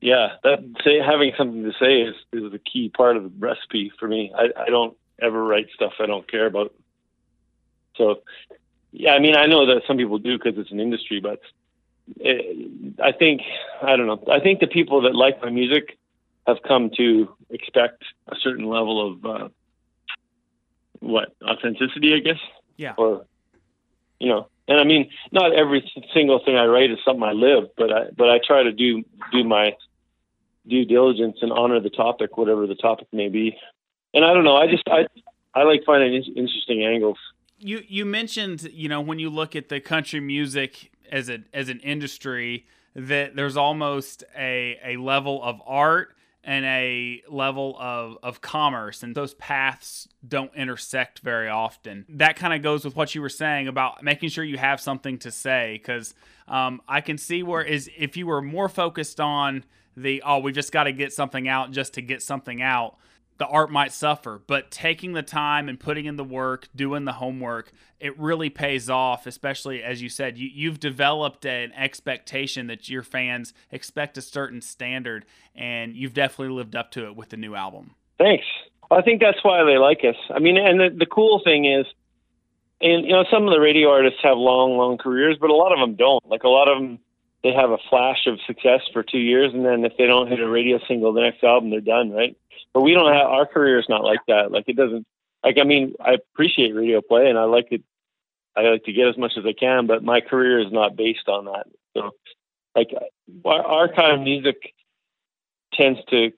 yeah, 0.00 0.28
that 0.44 0.60
say 0.84 0.98
having 0.98 1.32
something 1.36 1.64
to 1.64 1.72
say 1.80 2.02
is 2.02 2.14
is 2.32 2.52
the 2.52 2.58
key 2.58 2.88
part 2.88 3.16
of 3.16 3.24
the 3.24 3.32
recipe 3.38 3.90
for 3.98 4.08
me. 4.08 4.32
I, 4.36 4.48
I 4.56 4.66
don't 4.70 4.96
ever 5.20 5.42
write 5.42 5.66
stuff 5.74 5.92
I 6.00 6.06
don't 6.06 6.30
care 6.30 6.46
about. 6.46 6.72
So, 7.96 8.22
yeah, 8.92 9.12
I 9.12 9.18
mean, 9.18 9.34
I 9.36 9.46
know 9.46 9.66
that 9.66 9.82
some 9.86 9.96
people 9.96 10.18
do 10.18 10.38
because 10.38 10.56
it's 10.56 10.70
an 10.70 10.78
industry, 10.78 11.20
but 11.20 11.40
it, 12.16 12.94
I 13.02 13.12
think 13.12 13.42
I 13.82 13.96
don't 13.96 14.06
know. 14.06 14.22
I 14.30 14.40
think 14.40 14.60
the 14.60 14.68
people 14.68 15.02
that 15.02 15.14
like 15.14 15.42
my 15.42 15.50
music 15.50 15.98
have 16.46 16.58
come 16.66 16.90
to 16.96 17.28
expect 17.50 18.04
a 18.28 18.36
certain 18.42 18.66
level 18.66 19.12
of 19.12 19.24
uh, 19.24 19.48
what 21.00 21.34
authenticity, 21.44 22.14
I 22.14 22.20
guess 22.20 22.40
Yeah. 22.76 22.94
or 22.96 23.24
you 24.20 24.28
know 24.28 24.48
and 24.66 24.80
i 24.80 24.84
mean 24.84 25.10
not 25.30 25.52
every 25.54 25.80
single 26.12 26.40
thing 26.44 26.56
i 26.56 26.64
write 26.64 26.90
is 26.90 26.98
something 27.04 27.22
i 27.22 27.32
live 27.32 27.68
but 27.76 27.92
i 27.92 28.06
but 28.16 28.28
i 28.28 28.38
try 28.44 28.62
to 28.64 28.72
do 28.72 29.04
do 29.30 29.44
my 29.44 29.76
due 30.68 30.84
diligence 30.84 31.38
and 31.42 31.52
honor 31.52 31.80
the 31.80 31.90
topic 31.90 32.36
whatever 32.36 32.66
the 32.66 32.74
topic 32.74 33.08
may 33.12 33.28
be. 33.28 33.56
And 34.14 34.24
i 34.24 34.32
don't 34.32 34.44
know 34.44 34.56
i 34.56 34.66
just 34.66 34.84
i 34.88 35.06
i 35.54 35.62
like 35.62 35.82
finding 35.84 36.14
interesting 36.14 36.84
angles. 36.84 37.18
You 37.58 37.82
you 37.88 38.04
mentioned 38.04 38.62
you 38.72 38.88
know 38.88 39.00
when 39.00 39.18
you 39.18 39.30
look 39.30 39.56
at 39.56 39.68
the 39.68 39.80
country 39.80 40.20
music 40.20 40.90
as 41.10 41.28
a 41.28 41.40
as 41.52 41.68
an 41.68 41.80
industry 41.80 42.66
that 42.94 43.36
there's 43.36 43.56
almost 43.56 44.24
a 44.36 44.78
a 44.84 44.96
level 44.96 45.42
of 45.42 45.60
art 45.66 46.14
and 46.44 46.64
a 46.64 47.22
level 47.28 47.76
of 47.78 48.16
of 48.22 48.40
commerce 48.40 49.02
and 49.02 49.14
those 49.14 49.34
paths 49.34 50.08
don't 50.26 50.54
intersect 50.54 51.18
very 51.18 51.48
often. 51.48 52.06
That 52.08 52.36
kind 52.36 52.54
of 52.54 52.62
goes 52.62 52.84
with 52.84 52.96
what 52.96 53.14
you 53.14 53.20
were 53.20 53.28
saying 53.28 53.68
about 53.68 54.02
making 54.02 54.30
sure 54.30 54.44
you 54.44 54.58
have 54.58 54.80
something 54.80 55.18
to 55.18 55.30
say 55.30 55.78
because 55.80 56.14
um, 56.46 56.80
i 56.88 57.00
can 57.00 57.18
see 57.18 57.42
where 57.42 57.62
is 57.62 57.90
if 57.96 58.16
you 58.16 58.26
were 58.26 58.40
more 58.40 58.68
focused 58.68 59.20
on 59.20 59.64
the 60.02 60.22
oh 60.24 60.38
we 60.38 60.52
just 60.52 60.72
got 60.72 60.84
to 60.84 60.92
get 60.92 61.12
something 61.12 61.48
out 61.48 61.70
just 61.70 61.94
to 61.94 62.02
get 62.02 62.22
something 62.22 62.62
out 62.62 62.96
the 63.38 63.46
art 63.46 63.70
might 63.70 63.92
suffer, 63.92 64.42
but 64.46 64.70
taking 64.70 65.12
the 65.12 65.22
time 65.22 65.68
and 65.68 65.78
putting 65.78 66.06
in 66.06 66.16
the 66.16 66.24
work, 66.24 66.68
doing 66.74 67.04
the 67.04 67.12
homework, 67.12 67.72
it 68.00 68.18
really 68.18 68.50
pays 68.50 68.90
off, 68.90 69.26
especially 69.26 69.82
as 69.82 70.02
you 70.02 70.08
said, 70.08 70.36
you, 70.36 70.50
you've 70.52 70.80
developed 70.80 71.46
an 71.46 71.72
expectation 71.72 72.66
that 72.66 72.88
your 72.88 73.04
fans 73.04 73.54
expect 73.70 74.18
a 74.18 74.22
certain 74.22 74.60
standard, 74.60 75.24
and 75.54 75.94
you've 75.94 76.14
definitely 76.14 76.54
lived 76.54 76.74
up 76.74 76.90
to 76.90 77.06
it 77.06 77.14
with 77.14 77.28
the 77.28 77.36
new 77.36 77.54
album. 77.54 77.94
Thanks. 78.18 78.44
I 78.90 79.02
think 79.02 79.20
that's 79.20 79.42
why 79.42 79.62
they 79.64 79.78
like 79.78 80.00
us. 80.02 80.16
I 80.34 80.40
mean, 80.40 80.56
and 80.56 80.80
the, 80.80 80.90
the 80.98 81.06
cool 81.06 81.40
thing 81.44 81.64
is, 81.64 81.86
and 82.80 83.04
you 83.04 83.12
know, 83.12 83.24
some 83.30 83.46
of 83.46 83.52
the 83.52 83.60
radio 83.60 83.90
artists 83.90 84.18
have 84.22 84.36
long, 84.36 84.76
long 84.76 84.98
careers, 84.98 85.36
but 85.40 85.50
a 85.50 85.54
lot 85.54 85.72
of 85.72 85.78
them 85.78 85.94
don't. 85.94 86.26
Like 86.26 86.42
a 86.42 86.48
lot 86.48 86.68
of 86.68 86.78
them, 86.78 86.98
they 87.42 87.52
have 87.52 87.70
a 87.70 87.78
flash 87.88 88.26
of 88.26 88.38
success 88.46 88.80
for 88.92 89.02
two 89.02 89.18
years, 89.18 89.52
and 89.54 89.64
then 89.64 89.84
if 89.84 89.92
they 89.96 90.06
don't 90.06 90.28
hit 90.28 90.40
a 90.40 90.48
radio 90.48 90.78
single, 90.88 91.12
the 91.12 91.20
next 91.20 91.42
album 91.44 91.70
they're 91.70 91.80
done, 91.80 92.10
right? 92.10 92.36
But 92.74 92.82
we 92.82 92.94
don't 92.94 93.12
have 93.12 93.26
our 93.26 93.46
career 93.46 93.78
is 93.78 93.88
not 93.88 94.04
like 94.04 94.20
that. 94.28 94.50
Like 94.50 94.64
it 94.68 94.76
doesn't. 94.76 95.06
Like 95.44 95.56
I 95.60 95.64
mean, 95.64 95.94
I 96.00 96.14
appreciate 96.14 96.74
radio 96.74 97.00
play, 97.00 97.28
and 97.28 97.38
I 97.38 97.44
like 97.44 97.68
it. 97.70 97.82
I 98.56 98.62
like 98.62 98.84
to 98.84 98.92
get 98.92 99.08
as 99.08 99.16
much 99.16 99.32
as 99.38 99.44
I 99.46 99.52
can, 99.52 99.86
but 99.86 100.02
my 100.02 100.20
career 100.20 100.60
is 100.60 100.72
not 100.72 100.96
based 100.96 101.28
on 101.28 101.44
that. 101.44 101.66
So, 101.96 102.10
like 102.74 102.88
our, 103.44 103.62
our 103.62 103.88
kind 103.88 104.12
of 104.12 104.20
music 104.20 104.56
tends 105.74 106.00
to 106.10 106.32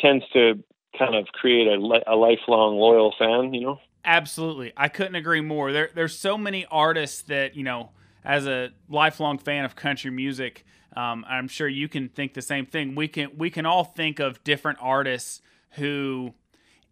tends 0.00 0.24
to 0.32 0.62
kind 0.98 1.14
of 1.14 1.26
create 1.28 1.66
a, 1.66 1.76
a 2.06 2.16
lifelong 2.16 2.76
loyal 2.76 3.14
fan, 3.18 3.54
you 3.54 3.62
know? 3.62 3.80
Absolutely. 4.04 4.72
I 4.76 4.88
couldn't 4.88 5.14
agree 5.14 5.40
more. 5.40 5.72
There, 5.72 5.90
there's 5.94 6.18
so 6.18 6.38
many 6.38 6.66
artists 6.70 7.22
that, 7.22 7.54
you 7.56 7.62
know, 7.62 7.90
as 8.24 8.46
a 8.46 8.70
lifelong 8.88 9.38
fan 9.38 9.64
of 9.64 9.76
country 9.76 10.10
music, 10.10 10.64
um, 10.96 11.24
I'm 11.28 11.48
sure 11.48 11.68
you 11.68 11.88
can 11.88 12.08
think 12.08 12.34
the 12.34 12.42
same 12.42 12.66
thing. 12.66 12.94
We 12.94 13.08
can 13.08 13.30
we 13.36 13.50
can 13.50 13.66
all 13.66 13.84
think 13.84 14.18
of 14.18 14.42
different 14.44 14.78
artists 14.80 15.40
who 15.72 16.34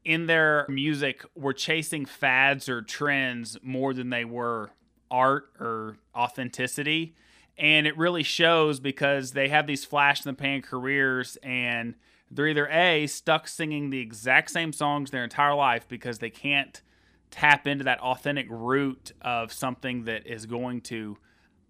in 0.05 0.27
their 0.27 0.67
music 0.69 1.25
were 1.35 1.53
chasing 1.53 2.07
fads 2.07 2.69
or 2.69 2.81
trends 2.81 3.59
more 3.63 3.93
than 3.93 4.11
they 4.11 4.25
were 4.25 4.71
art 5.11 5.51
or 5.59 5.97
authenticity. 6.15 7.15
And 7.59 7.87
it 7.87 7.99
really 7.99 8.23
shows 8.23 8.79
because 8.79 9.33
they 9.33 9.49
have 9.49 9.67
these 9.67 9.85
flash 9.85 10.25
in 10.25 10.31
the 10.31 10.37
pan 10.37 10.63
careers 10.63 11.37
and 11.43 11.95
they're 12.31 12.49
either 12.49 12.69
A, 12.69 13.07
stuck 13.07 13.49
singing 13.49 13.91
the 13.91 14.01
exact 14.01 14.51
same 14.51 14.73
songs 14.73 15.11
their 15.11 15.25
entire 15.25 15.55
life 15.55 15.89
because 15.89 16.19
they 16.19 16.31
can't 16.31 16.83
tap 17.31 17.67
into 17.67 17.85
that 17.85 18.01
authentic 18.01 18.47
root 18.49 19.13
of 19.23 19.53
something 19.53 20.05
that 20.05 20.27
is 20.27 20.47
going 20.47 20.81
to 20.83 21.17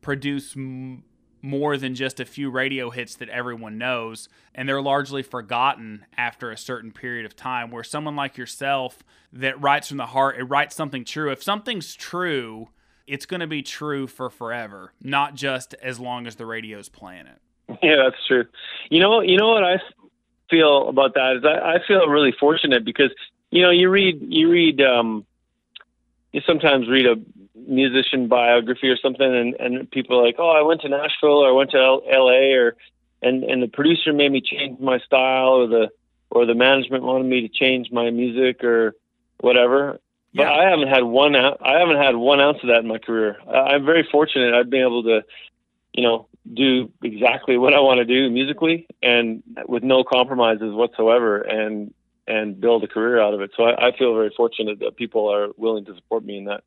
produce 0.00 0.56
m- 0.56 1.04
more 1.42 1.76
than 1.76 1.94
just 1.94 2.20
a 2.20 2.24
few 2.24 2.50
radio 2.50 2.90
hits 2.90 3.14
that 3.16 3.28
everyone 3.28 3.78
knows 3.78 4.28
and 4.54 4.68
they're 4.68 4.82
largely 4.82 5.22
forgotten 5.22 6.04
after 6.16 6.50
a 6.50 6.56
certain 6.56 6.90
period 6.90 7.24
of 7.24 7.36
time 7.36 7.70
where 7.70 7.84
someone 7.84 8.16
like 8.16 8.36
yourself 8.36 8.98
that 9.32 9.60
writes 9.60 9.88
from 9.88 9.96
the 9.96 10.06
heart 10.06 10.36
it 10.36 10.44
writes 10.44 10.74
something 10.74 11.04
true. 11.04 11.30
If 11.30 11.42
something's 11.42 11.94
true 11.94 12.68
it's 13.06 13.24
going 13.24 13.40
to 13.40 13.46
be 13.46 13.62
true 13.62 14.06
for 14.06 14.30
forever 14.30 14.92
not 15.00 15.34
just 15.34 15.74
as 15.74 16.00
long 16.00 16.26
as 16.26 16.36
the 16.36 16.46
radio's 16.46 16.88
playing 16.88 17.26
it. 17.26 17.78
Yeah 17.82 17.96
that's 18.04 18.26
true. 18.26 18.44
You 18.90 19.00
know 19.00 19.20
you 19.20 19.36
know 19.36 19.48
what 19.48 19.64
i 19.64 19.78
feel 20.50 20.88
about 20.88 21.14
that 21.14 21.36
is 21.36 21.44
I, 21.44 21.74
I 21.74 21.86
feel 21.86 22.06
really 22.08 22.32
fortunate 22.38 22.84
because 22.84 23.10
you 23.50 23.62
know 23.62 23.70
you 23.70 23.88
read 23.90 24.18
you 24.20 24.50
read 24.50 24.80
um, 24.80 25.26
you 26.32 26.40
sometimes 26.46 26.88
read 26.88 27.06
a 27.06 27.16
musician 27.54 28.28
biography 28.28 28.88
or 28.88 28.96
something 28.96 29.26
and, 29.26 29.54
and 29.58 29.90
people 29.90 30.18
are 30.18 30.24
like 30.24 30.36
oh 30.38 30.50
I 30.50 30.62
went 30.62 30.80
to 30.82 30.88
Nashville 30.88 31.44
or 31.44 31.48
I 31.48 31.52
went 31.52 31.70
to 31.72 31.78
L- 31.78 32.02
L.A. 32.10 32.52
or 32.52 32.76
and 33.22 33.44
and 33.44 33.62
the 33.62 33.68
producer 33.68 34.12
made 34.12 34.32
me 34.32 34.40
change 34.40 34.78
my 34.80 34.98
style 34.98 35.48
or 35.48 35.66
the 35.66 35.88
or 36.30 36.46
the 36.46 36.54
management 36.54 37.04
wanted 37.04 37.26
me 37.26 37.40
to 37.42 37.48
change 37.48 37.90
my 37.90 38.10
music 38.10 38.62
or 38.62 38.94
whatever. 39.40 40.00
Yeah. 40.32 40.44
But 40.44 40.52
I 40.52 40.70
haven't 40.70 40.88
had 40.88 41.02
one 41.04 41.34
I 41.36 41.78
haven't 41.78 41.96
had 41.96 42.16
one 42.16 42.40
ounce 42.40 42.58
of 42.62 42.68
that 42.68 42.80
in 42.80 42.88
my 42.88 42.98
career. 42.98 43.36
I'm 43.48 43.84
very 43.84 44.06
fortunate. 44.10 44.54
I've 44.54 44.70
been 44.70 44.82
able 44.82 45.02
to, 45.04 45.24
you 45.92 46.02
know, 46.02 46.28
do 46.52 46.90
exactly 47.02 47.58
what 47.58 47.74
I 47.74 47.80
want 47.80 47.98
to 47.98 48.04
do 48.04 48.30
musically 48.30 48.86
and 49.02 49.42
with 49.66 49.82
no 49.82 50.04
compromises 50.04 50.74
whatsoever 50.74 51.40
and 51.40 51.92
and 52.28 52.60
build 52.60 52.84
a 52.84 52.88
career 52.88 53.20
out 53.20 53.34
of 53.34 53.40
it. 53.40 53.50
So 53.56 53.64
I, 53.64 53.88
I 53.88 53.96
feel 53.96 54.14
very 54.14 54.32
fortunate 54.36 54.78
that 54.80 54.96
people 54.96 55.32
are 55.32 55.48
willing 55.56 55.84
to 55.86 55.94
support 55.96 56.24
me 56.24 56.38
in 56.38 56.44
that. 56.44 56.62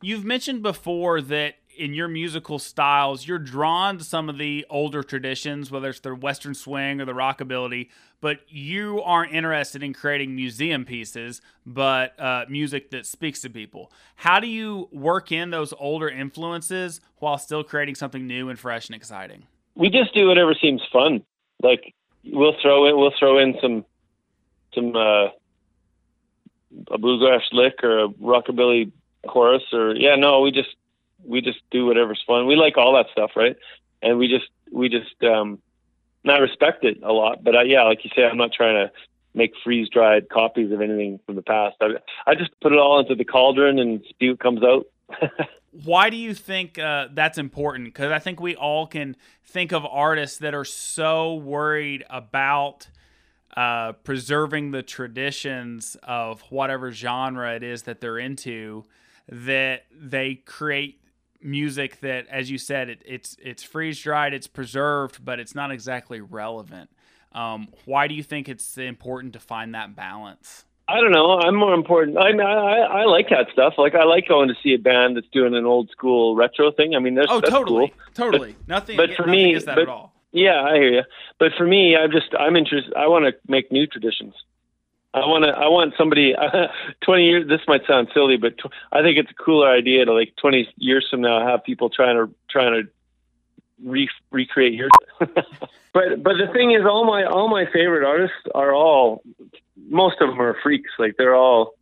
You've 0.00 0.24
mentioned 0.24 0.62
before 0.62 1.20
that 1.22 1.54
in 1.78 1.94
your 1.94 2.08
musical 2.08 2.58
styles, 2.58 3.26
you're 3.26 3.38
drawn 3.38 3.98
to 3.98 4.04
some 4.04 4.28
of 4.28 4.36
the 4.36 4.66
older 4.68 5.02
traditions, 5.02 5.70
whether 5.70 5.88
it's 5.88 6.00
the 6.00 6.14
Western 6.14 6.54
swing 6.54 7.00
or 7.00 7.04
the 7.04 7.12
rockabilly, 7.12 7.88
but 8.20 8.40
you 8.48 9.00
aren't 9.02 9.32
interested 9.32 9.82
in 9.82 9.92
creating 9.92 10.34
museum 10.34 10.84
pieces, 10.84 11.40
but 11.64 12.18
uh, 12.20 12.44
music 12.48 12.90
that 12.90 13.06
speaks 13.06 13.40
to 13.40 13.50
people. 13.50 13.90
How 14.16 14.38
do 14.40 14.46
you 14.46 14.88
work 14.92 15.32
in 15.32 15.50
those 15.50 15.72
older 15.78 16.08
influences 16.08 17.00
while 17.18 17.38
still 17.38 17.64
creating 17.64 17.94
something 17.94 18.26
new 18.26 18.48
and 18.48 18.58
fresh 18.58 18.88
and 18.88 18.96
exciting? 18.96 19.46
We 19.74 19.88
just 19.88 20.14
do 20.14 20.28
whatever 20.28 20.54
seems 20.60 20.82
fun. 20.92 21.22
Like 21.62 21.94
we'll 22.24 22.54
throw 22.60 22.86
in, 22.86 22.96
we'll 22.96 23.14
throw 23.18 23.38
in 23.38 23.54
some, 23.62 23.84
some, 24.74 24.96
uh, 24.96 25.28
a 26.90 26.98
bluegrass 26.98 27.42
lick 27.52 27.82
or 27.82 28.04
a 28.04 28.08
rockabilly 28.08 28.92
chorus 29.26 29.62
or 29.72 29.94
yeah, 29.94 30.16
no, 30.16 30.40
we 30.40 30.50
just 30.50 30.74
we 31.24 31.40
just 31.40 31.60
do 31.70 31.86
whatever's 31.86 32.22
fun. 32.26 32.46
We 32.46 32.56
like 32.56 32.76
all 32.76 32.94
that 32.94 33.06
stuff, 33.12 33.32
right? 33.36 33.56
And 34.00 34.18
we 34.18 34.28
just 34.28 34.48
we 34.70 34.88
just 34.88 35.22
um, 35.22 35.58
not 36.24 36.40
respect 36.40 36.84
it 36.84 37.02
a 37.02 37.12
lot. 37.12 37.44
But 37.44 37.56
uh, 37.56 37.62
yeah, 37.62 37.82
like 37.84 38.04
you 38.04 38.10
say, 38.14 38.24
I'm 38.24 38.36
not 38.36 38.52
trying 38.52 38.86
to 38.86 38.92
make 39.34 39.52
freeze 39.62 39.88
dried 39.88 40.28
copies 40.28 40.72
of 40.72 40.80
anything 40.80 41.20
from 41.24 41.36
the 41.36 41.42
past. 41.42 41.76
I, 41.80 41.94
I 42.26 42.34
just 42.34 42.50
put 42.60 42.72
it 42.72 42.78
all 42.78 43.00
into 43.00 43.14
the 43.14 43.24
cauldron 43.24 43.78
and 43.78 44.02
see 44.20 44.30
what 44.30 44.40
comes 44.40 44.62
out. 44.62 44.86
Why 45.84 46.10
do 46.10 46.16
you 46.16 46.34
think 46.34 46.78
uh, 46.78 47.08
that's 47.12 47.38
important? 47.38 47.86
Because 47.86 48.12
I 48.12 48.18
think 48.18 48.40
we 48.40 48.54
all 48.54 48.86
can 48.86 49.16
think 49.44 49.72
of 49.72 49.86
artists 49.86 50.38
that 50.38 50.54
are 50.54 50.66
so 50.66 51.34
worried 51.34 52.04
about 52.10 52.88
uh, 53.56 53.92
preserving 53.92 54.70
the 54.70 54.82
traditions 54.82 55.96
of 56.02 56.40
whatever 56.50 56.90
genre 56.90 57.54
it 57.54 57.62
is 57.62 57.82
that 57.82 58.00
they're 58.00 58.18
into 58.18 58.84
that 59.28 59.84
they 59.94 60.34
create 60.34 61.00
music 61.40 62.00
that, 62.00 62.26
as 62.28 62.50
you 62.50 62.58
said, 62.58 62.88
it, 62.88 63.02
it's 63.04 63.36
it's 63.42 63.62
freeze 63.62 64.00
dried, 64.00 64.32
it's 64.32 64.46
preserved, 64.46 65.24
but 65.24 65.38
it's 65.38 65.54
not 65.54 65.70
exactly 65.70 66.20
relevant. 66.20 66.90
Um, 67.32 67.68
why 67.84 68.08
do 68.08 68.14
you 68.14 68.22
think 68.22 68.48
it's 68.48 68.76
important 68.76 69.32
to 69.34 69.40
find 69.40 69.74
that 69.74 69.96
balance? 69.96 70.64
I 70.88 71.00
don't 71.00 71.12
know. 71.12 71.38
I'm 71.38 71.54
more 71.54 71.74
important. 71.74 72.18
I, 72.18 72.30
I 72.30 73.02
I 73.02 73.04
like 73.04 73.28
that 73.30 73.48
stuff. 73.52 73.74
Like 73.78 73.94
I 73.94 74.04
like 74.04 74.28
going 74.28 74.48
to 74.48 74.54
see 74.62 74.74
a 74.74 74.78
band 74.78 75.16
that's 75.16 75.28
doing 75.32 75.54
an 75.54 75.64
old 75.64 75.90
school 75.90 76.34
retro 76.34 76.72
thing. 76.72 76.94
I 76.94 76.98
mean, 76.98 77.14
there's 77.14 77.28
oh 77.30 77.40
totally, 77.40 77.88
cool. 77.88 78.14
totally. 78.14 78.56
Nothing. 78.66 78.96
But 78.96 79.14
for 79.14 79.22
nothing 79.22 79.32
me, 79.32 79.54
is 79.54 79.64
that 79.64 79.76
but, 79.76 79.82
at 79.82 79.88
all. 79.88 80.11
Yeah, 80.32 80.62
I 80.62 80.76
hear 80.76 80.92
you. 80.92 81.02
But 81.38 81.52
for 81.56 81.66
me, 81.66 81.96
I'm 81.96 82.10
just 82.10 82.34
I'm 82.38 82.56
interested. 82.56 82.94
I 82.94 83.06
want 83.06 83.26
to 83.26 83.34
make 83.50 83.70
new 83.70 83.86
traditions. 83.86 84.34
I 85.14 85.20
want 85.20 85.44
to. 85.44 85.50
I 85.50 85.68
want 85.68 85.94
somebody. 85.98 86.34
Uh, 86.34 86.68
Twenty 87.04 87.26
years. 87.26 87.48
This 87.48 87.60
might 87.68 87.86
sound 87.86 88.08
silly, 88.14 88.38
but 88.38 88.56
tw- 88.56 88.72
I 88.90 89.02
think 89.02 89.18
it's 89.18 89.30
a 89.30 89.34
cooler 89.34 89.70
idea 89.70 90.04
to 90.06 90.12
like 90.12 90.34
twenty 90.40 90.68
years 90.76 91.06
from 91.10 91.20
now 91.20 91.46
have 91.46 91.62
people 91.64 91.90
trying 91.90 92.16
to 92.16 92.34
trying 92.48 92.82
to 92.82 92.88
re- 93.84 94.08
recreate 94.30 94.72
your. 94.72 94.88
but 95.18 96.22
but 96.22 96.34
the 96.38 96.48
thing 96.54 96.72
is, 96.72 96.82
all 96.86 97.04
my 97.04 97.24
all 97.24 97.48
my 97.48 97.66
favorite 97.66 98.06
artists 98.06 98.36
are 98.54 98.74
all. 98.74 99.22
Most 99.88 100.16
of 100.20 100.30
them 100.30 100.40
are 100.40 100.56
freaks. 100.62 100.90
Like 100.98 101.16
they're 101.18 101.34
all. 101.34 101.74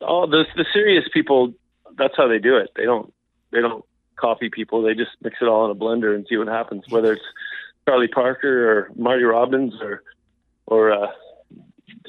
All 0.00 0.26
the 0.26 0.46
the 0.56 0.64
serious 0.72 1.04
people. 1.12 1.52
That's 1.98 2.16
how 2.16 2.28
they 2.28 2.38
do 2.38 2.56
it. 2.56 2.70
They 2.76 2.84
don't. 2.84 3.12
They 3.50 3.60
don't 3.60 3.84
copy 4.18 4.50
people. 4.50 4.82
They 4.82 4.94
just 4.94 5.12
mix 5.22 5.36
it 5.40 5.46
all 5.46 5.64
in 5.64 5.70
a 5.70 5.74
blender 5.74 6.14
and 6.14 6.26
see 6.28 6.36
what 6.36 6.48
happens. 6.48 6.84
Whether 6.88 7.14
it's 7.14 7.24
Charlie 7.86 8.08
Parker 8.08 8.70
or 8.70 8.90
Marty 8.96 9.24
Robbins 9.24 9.74
or 9.80 10.02
or 10.66 10.92
uh, 10.92 11.10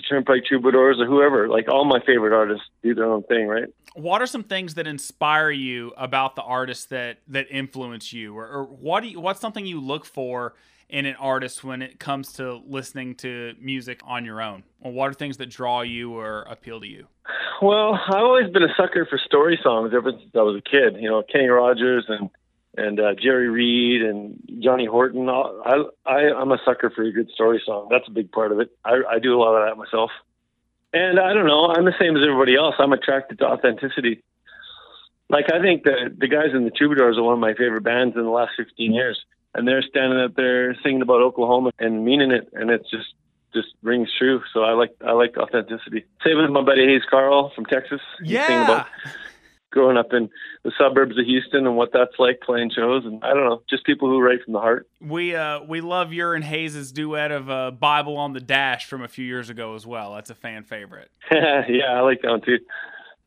Turnpike 0.09 0.45
Troubadours 0.45 0.97
or 0.99 1.05
whoever. 1.05 1.47
Like 1.47 1.69
all 1.69 1.85
my 1.85 1.99
favorite 2.05 2.33
artists 2.33 2.65
do 2.83 2.93
their 2.95 3.05
own 3.05 3.23
thing, 3.23 3.47
right? 3.47 3.67
What 3.95 4.21
are 4.21 4.27
some 4.27 4.43
things 4.43 4.75
that 4.75 4.87
inspire 4.87 5.51
you 5.51 5.93
about 5.97 6.35
the 6.35 6.41
artists 6.41 6.85
that 6.85 7.19
that 7.27 7.47
influence 7.49 8.11
you, 8.11 8.37
or, 8.37 8.47
or 8.47 8.63
what 8.65 9.01
do 9.01 9.09
you, 9.09 9.19
what's 9.19 9.39
something 9.39 9.65
you 9.65 9.79
look 9.79 10.05
for 10.05 10.55
in 10.89 11.05
an 11.05 11.15
artist 11.15 11.63
when 11.63 11.81
it 11.81 11.99
comes 11.99 12.33
to 12.33 12.61
listening 12.67 13.15
to 13.15 13.53
music 13.59 14.01
on 14.03 14.25
your 14.25 14.41
own? 14.41 14.63
Or 14.81 14.91
what 14.91 15.09
are 15.09 15.13
things 15.13 15.37
that 15.37 15.49
draw 15.49 15.81
you 15.81 16.13
or 16.17 16.41
appeal 16.43 16.79
to 16.81 16.87
you? 16.87 17.07
Well, 17.61 17.93
I've 17.93 18.23
always 18.23 18.49
been 18.51 18.63
a 18.63 18.73
sucker 18.77 19.05
for 19.05 19.19
story 19.25 19.59
songs 19.61 19.91
ever 19.95 20.11
since 20.11 20.31
I 20.33 20.41
was 20.41 20.55
a 20.55 20.69
kid. 20.69 21.01
You 21.01 21.09
know, 21.09 21.23
Kenny 21.29 21.47
Rogers 21.47 22.05
and 22.07 22.29
and 22.77 22.99
uh, 22.99 23.13
Jerry 23.15 23.49
Reed 23.49 24.01
and 24.01 24.39
Johnny 24.59 24.85
Horton. 24.85 25.27
I, 25.29 25.83
I 26.05 26.31
I'm 26.31 26.51
a 26.51 26.59
sucker 26.63 26.89
for 26.89 27.03
a 27.03 27.11
good 27.11 27.29
story 27.31 27.61
song. 27.65 27.87
That's 27.89 28.07
a 28.07 28.11
big 28.11 28.31
part 28.31 28.51
of 28.51 28.59
it. 28.59 28.71
I, 28.85 29.01
I 29.09 29.19
do 29.19 29.35
a 29.35 29.39
lot 29.39 29.55
of 29.55 29.67
that 29.67 29.77
myself. 29.77 30.11
And 30.93 31.19
I 31.19 31.33
don't 31.33 31.45
know. 31.45 31.67
I'm 31.67 31.85
the 31.85 31.93
same 31.99 32.17
as 32.17 32.23
everybody 32.23 32.55
else. 32.55 32.75
I'm 32.79 32.93
attracted 32.93 33.39
to 33.39 33.45
authenticity. 33.45 34.23
Like 35.29 35.51
I 35.53 35.61
think 35.61 35.83
the 35.83 36.13
the 36.15 36.27
guys 36.27 36.49
in 36.53 36.63
the 36.63 36.71
Troubadours 36.71 37.17
are 37.17 37.23
one 37.23 37.33
of 37.33 37.39
my 37.39 37.53
favorite 37.53 37.83
bands 37.83 38.15
in 38.15 38.23
the 38.23 38.29
last 38.29 38.51
15 38.57 38.93
years, 38.93 39.19
and 39.53 39.67
they're 39.67 39.83
standing 39.83 40.19
up 40.19 40.35
there 40.35 40.75
singing 40.81 41.01
about 41.01 41.21
Oklahoma 41.21 41.71
and 41.79 42.03
meaning 42.03 42.31
it, 42.31 42.49
and 42.53 42.71
it's 42.71 42.89
just 42.89 43.13
just 43.53 43.67
rings 43.83 44.09
true. 44.17 44.41
So 44.53 44.63
I 44.63 44.73
like 44.73 44.95
I 45.05 45.11
like 45.11 45.37
authenticity. 45.37 46.05
Same 46.25 46.37
with 46.41 46.49
my 46.49 46.61
buddy 46.61 46.85
Hayes 46.85 47.03
Carll 47.09 47.51
from 47.53 47.65
Texas. 47.65 48.01
Yeah 48.23 48.85
growing 49.71 49.97
up 49.97 50.13
in 50.13 50.29
the 50.63 50.71
suburbs 50.77 51.17
of 51.17 51.25
Houston 51.25 51.65
and 51.67 51.75
what 51.75 51.91
that's 51.93 52.17
like 52.17 52.41
playing 52.41 52.71
shows 52.75 53.05
and 53.05 53.23
I 53.23 53.33
don't 53.33 53.45
know, 53.45 53.61
just 53.69 53.85
people 53.85 54.09
who 54.09 54.19
write 54.19 54.43
from 54.43 54.53
the 54.53 54.59
heart. 54.59 54.87
We 55.01 55.35
uh 55.35 55.63
we 55.63 55.81
love 55.81 56.13
your 56.13 56.33
and 56.33 56.43
Hayes's 56.43 56.91
duet 56.91 57.31
of 57.31 57.49
uh, 57.49 57.71
Bible 57.71 58.17
on 58.17 58.33
the 58.33 58.39
Dash 58.39 58.85
from 58.85 59.01
a 59.01 59.07
few 59.07 59.25
years 59.25 59.49
ago 59.49 59.75
as 59.75 59.85
well. 59.85 60.15
That's 60.15 60.29
a 60.29 60.35
fan 60.35 60.63
favorite. 60.63 61.09
yeah, 61.31 61.93
I 61.93 62.01
like 62.01 62.21
that 62.21 62.29
one 62.31 62.41
too. 62.41 62.59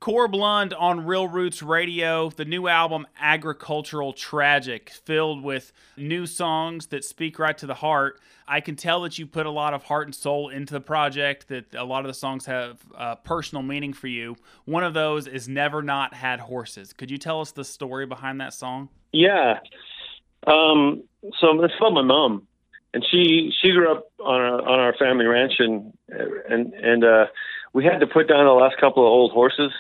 Corb 0.02 0.34
Lund 0.34 0.74
on 0.74 1.06
Real 1.06 1.28
Roots 1.28 1.62
Radio, 1.62 2.28
the 2.28 2.44
new 2.44 2.66
album 2.66 3.06
Agricultural 3.20 4.12
Tragic, 4.12 4.90
filled 4.90 5.44
with 5.44 5.72
new 5.96 6.26
songs 6.26 6.88
that 6.88 7.04
speak 7.04 7.38
right 7.38 7.56
to 7.58 7.66
the 7.66 7.74
heart. 7.74 8.18
I 8.48 8.60
can 8.62 8.74
tell 8.74 9.02
that 9.02 9.16
you 9.16 9.28
put 9.28 9.46
a 9.46 9.50
lot 9.52 9.74
of 9.74 9.84
heart 9.84 10.08
and 10.08 10.12
soul 10.12 10.48
into 10.48 10.74
the 10.74 10.80
project, 10.80 11.46
that 11.50 11.72
a 11.76 11.84
lot 11.84 12.00
of 12.00 12.08
the 12.08 12.14
songs 12.14 12.46
have 12.46 12.80
uh, 12.96 13.14
personal 13.14 13.62
meaning 13.62 13.92
for 13.92 14.08
you. 14.08 14.34
One 14.64 14.82
of 14.82 14.92
those 14.92 15.28
is 15.28 15.48
Never 15.48 15.82
Not 15.82 16.14
Had 16.14 16.40
Horses. 16.40 16.92
Could 16.92 17.08
you 17.08 17.16
tell 17.16 17.40
us 17.40 17.52
the 17.52 17.64
story 17.64 18.04
behind 18.04 18.40
that 18.40 18.54
song? 18.54 18.88
Yeah. 19.12 19.60
Um, 20.48 21.04
so 21.38 21.62
it's 21.62 21.74
about 21.78 21.92
my 21.92 22.02
mom. 22.02 22.48
And 22.92 23.06
she 23.08 23.52
she 23.62 23.70
grew 23.70 23.92
up 23.92 24.10
on 24.18 24.40
our 24.40 24.60
on 24.62 24.80
our 24.80 24.94
family 24.98 25.26
ranch 25.26 25.52
and 25.60 25.96
and 26.08 26.74
and 26.74 27.04
uh, 27.04 27.26
we 27.72 27.84
had 27.84 28.00
to 28.00 28.08
put 28.08 28.26
down 28.26 28.44
the 28.44 28.50
last 28.50 28.78
couple 28.80 29.04
of 29.04 29.08
old 29.08 29.30
horses 29.30 29.70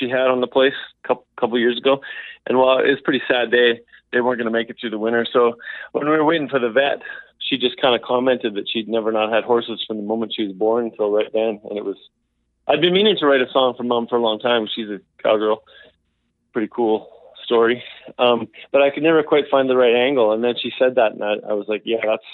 she 0.00 0.08
had 0.08 0.28
on 0.28 0.40
the 0.40 0.46
place 0.46 0.74
a 1.04 1.08
couple, 1.08 1.26
couple 1.38 1.58
years 1.58 1.76
ago. 1.76 2.00
And 2.46 2.58
while 2.58 2.78
it 2.78 2.88
was 2.88 2.98
a 2.98 3.02
pretty 3.02 3.22
sad 3.28 3.50
day, 3.50 3.80
they 4.12 4.20
weren't 4.20 4.38
going 4.38 4.52
to 4.52 4.58
make 4.58 4.70
it 4.70 4.78
through 4.80 4.90
the 4.90 4.98
winter. 4.98 5.26
So 5.30 5.54
when 5.92 6.06
we 6.06 6.16
were 6.16 6.24
waiting 6.24 6.48
for 6.48 6.58
the 6.58 6.70
vet, 6.70 7.02
she 7.38 7.58
just 7.58 7.80
kind 7.80 7.94
of 7.94 8.02
commented 8.02 8.54
that 8.54 8.68
she'd 8.68 8.88
never 8.88 9.12
not 9.12 9.32
had 9.32 9.44
horses 9.44 9.84
from 9.86 9.98
the 9.98 10.02
moment 10.02 10.32
she 10.34 10.44
was 10.44 10.52
born 10.52 10.86
until 10.86 11.12
right 11.12 11.32
then. 11.32 11.60
And 11.68 11.78
it 11.78 11.84
was, 11.84 11.96
I'd 12.66 12.80
been 12.80 12.94
meaning 12.94 13.16
to 13.18 13.26
write 13.26 13.40
a 13.42 13.50
song 13.52 13.74
for 13.76 13.82
mom 13.82 14.06
for 14.08 14.16
a 14.16 14.22
long 14.22 14.38
time. 14.40 14.66
She's 14.74 14.88
a 14.88 15.00
cowgirl. 15.22 15.62
Pretty 16.52 16.68
cool 16.72 17.08
story. 17.44 17.84
Um, 18.18 18.48
but 18.72 18.82
I 18.82 18.90
could 18.90 19.02
never 19.02 19.22
quite 19.22 19.44
find 19.50 19.68
the 19.68 19.76
right 19.76 19.94
angle. 19.94 20.32
And 20.32 20.42
then 20.42 20.54
she 20.60 20.72
said 20.78 20.96
that, 20.96 21.12
and 21.12 21.22
I, 21.22 21.34
I 21.50 21.52
was 21.52 21.66
like, 21.68 21.82
yeah, 21.84 22.00
that's, 22.04 22.24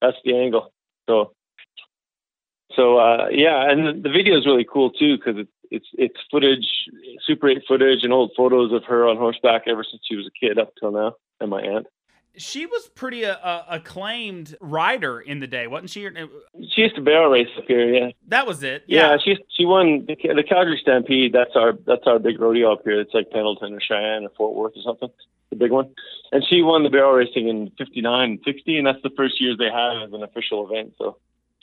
that's 0.00 0.16
the 0.24 0.36
angle. 0.36 0.72
So, 1.08 1.32
so, 2.74 2.98
uh, 2.98 3.28
yeah. 3.30 3.70
And 3.70 4.02
the 4.02 4.10
video 4.10 4.36
is 4.36 4.46
really 4.46 4.66
cool 4.70 4.90
too, 4.90 5.18
cause 5.18 5.34
it's, 5.38 5.50
it's 5.70 5.86
it's 5.94 6.16
footage, 6.30 6.66
Super 7.24 7.48
8 7.48 7.62
footage, 7.66 8.04
and 8.04 8.12
old 8.12 8.32
photos 8.36 8.72
of 8.72 8.84
her 8.84 9.06
on 9.08 9.16
horseback 9.16 9.62
ever 9.66 9.84
since 9.88 10.02
she 10.08 10.16
was 10.16 10.26
a 10.26 10.30
kid 10.38 10.58
up 10.58 10.72
till 10.78 10.92
now, 10.92 11.14
and 11.40 11.50
my 11.50 11.60
aunt. 11.60 11.86
She 12.38 12.66
was 12.66 12.88
pretty 12.94 13.24
uh, 13.24 13.34
uh 13.36 13.64
acclaimed 13.68 14.56
rider 14.60 15.20
in 15.20 15.40
the 15.40 15.46
day, 15.46 15.66
wasn't 15.66 15.90
she? 15.90 16.08
She 16.70 16.82
used 16.82 16.96
to 16.96 17.00
barrel 17.00 17.30
race 17.30 17.48
up 17.56 17.64
here, 17.66 17.94
yeah. 17.94 18.10
That 18.28 18.46
was 18.46 18.62
it. 18.62 18.84
Yeah, 18.86 19.12
yeah 19.12 19.16
she 19.24 19.38
she 19.48 19.64
won 19.64 20.04
the, 20.06 20.16
the 20.16 20.44
Calgary 20.46 20.78
Stampede. 20.80 21.32
That's 21.32 21.56
our 21.56 21.72
that's 21.86 22.06
our 22.06 22.18
big 22.18 22.38
rodeo 22.38 22.72
up 22.72 22.82
here. 22.84 23.00
It's 23.00 23.14
like 23.14 23.30
Pendleton 23.30 23.72
or 23.72 23.80
Cheyenne 23.80 24.24
or 24.24 24.30
Fort 24.36 24.54
Worth 24.54 24.76
or 24.76 24.82
something, 24.82 25.08
the 25.50 25.56
big 25.56 25.70
one. 25.70 25.90
And 26.32 26.44
she 26.46 26.60
won 26.60 26.82
the 26.82 26.90
barrel 26.90 27.12
racing 27.12 27.48
in 27.48 27.70
'59 27.78 28.30
and 28.30 28.40
'60, 28.44 28.78
and 28.78 28.86
that's 28.86 29.02
the 29.02 29.10
first 29.16 29.40
years 29.40 29.56
they 29.58 29.70
had 29.70 30.02
as 30.02 30.12
an 30.12 30.22
official 30.22 30.68
event. 30.68 30.94
So 30.98 31.16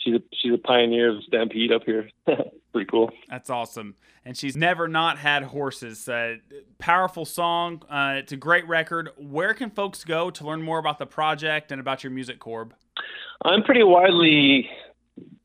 she's 0.04 0.16
a 0.16 0.22
she's 0.34 0.54
a 0.54 0.58
pioneer 0.58 1.16
of 1.16 1.24
Stampede 1.24 1.72
up 1.72 1.84
here. 1.84 2.10
Pretty 2.26 2.90
cool. 2.90 3.12
That's 3.30 3.50
awesome. 3.50 3.96
And 4.26 4.38
she's 4.38 4.56
never 4.56 4.88
not 4.88 5.18
had 5.18 5.44
horses. 5.44 6.08
Uh, 6.08 6.38
powerful 6.80 7.26
song. 7.26 7.84
Uh, 7.90 8.16
it's 8.18 8.32
a 8.32 8.38
great 8.38 8.68
record. 8.68 9.10
Where 9.18 9.54
can 9.54 9.70
folks 9.70 10.04
go 10.04 10.30
to 10.32 10.46
learn 10.46 10.62
more 10.62 10.80
about 10.80 10.98
the 10.98 11.06
project 11.06 11.72
and 11.72 11.82
about 11.82 12.04
your 12.04 12.12
music, 12.12 12.40
Corb? 12.40 12.74
I'm 13.44 13.64
pretty 13.64 13.84
widely 13.84 14.70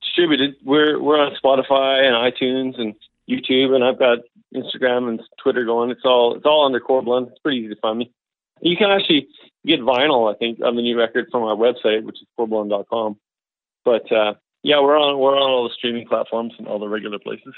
distributed. 0.00 0.56
We're 0.64 1.00
we're 1.00 1.18
on 1.18 1.34
Spotify 1.42 2.04
and 2.04 2.14
iTunes 2.14 2.80
and 2.80 2.94
YouTube, 3.28 3.74
and 3.74 3.84
I've 3.84 3.98
got 3.98 4.18
Instagram 4.54 5.08
and 5.08 5.20
Twitter 5.42 5.64
going. 5.64 5.90
It's 5.90 6.04
all 6.04 6.36
it's 6.36 6.46
all 6.46 6.64
under 6.64 6.80
Corb 6.80 7.06
Lund. 7.06 7.28
It's 7.28 7.38
pretty 7.40 7.58
easy 7.58 7.74
to 7.74 7.80
find 7.80 7.98
me. 7.98 8.12
You 8.60 8.76
can 8.76 8.90
actually 8.90 9.28
get 9.66 9.80
vinyl, 9.80 10.32
I 10.32 10.36
think, 10.36 10.60
on 10.64 10.76
the 10.76 10.82
new 10.82 10.98
record 10.98 11.28
from 11.30 11.42
our 11.42 11.54
website, 11.54 12.02
which 12.02 12.16
is 12.16 12.26
corblund.com. 12.38 13.18
But 13.84 14.10
uh, 14.10 14.34
yeah, 14.62 14.80
we're 14.80 14.98
on 14.98 15.18
we're 15.18 15.36
on 15.36 15.50
all 15.50 15.68
the 15.68 15.74
streaming 15.74 16.06
platforms 16.06 16.54
and 16.58 16.66
all 16.66 16.78
the 16.78 16.88
regular 16.88 17.18
places. 17.18 17.54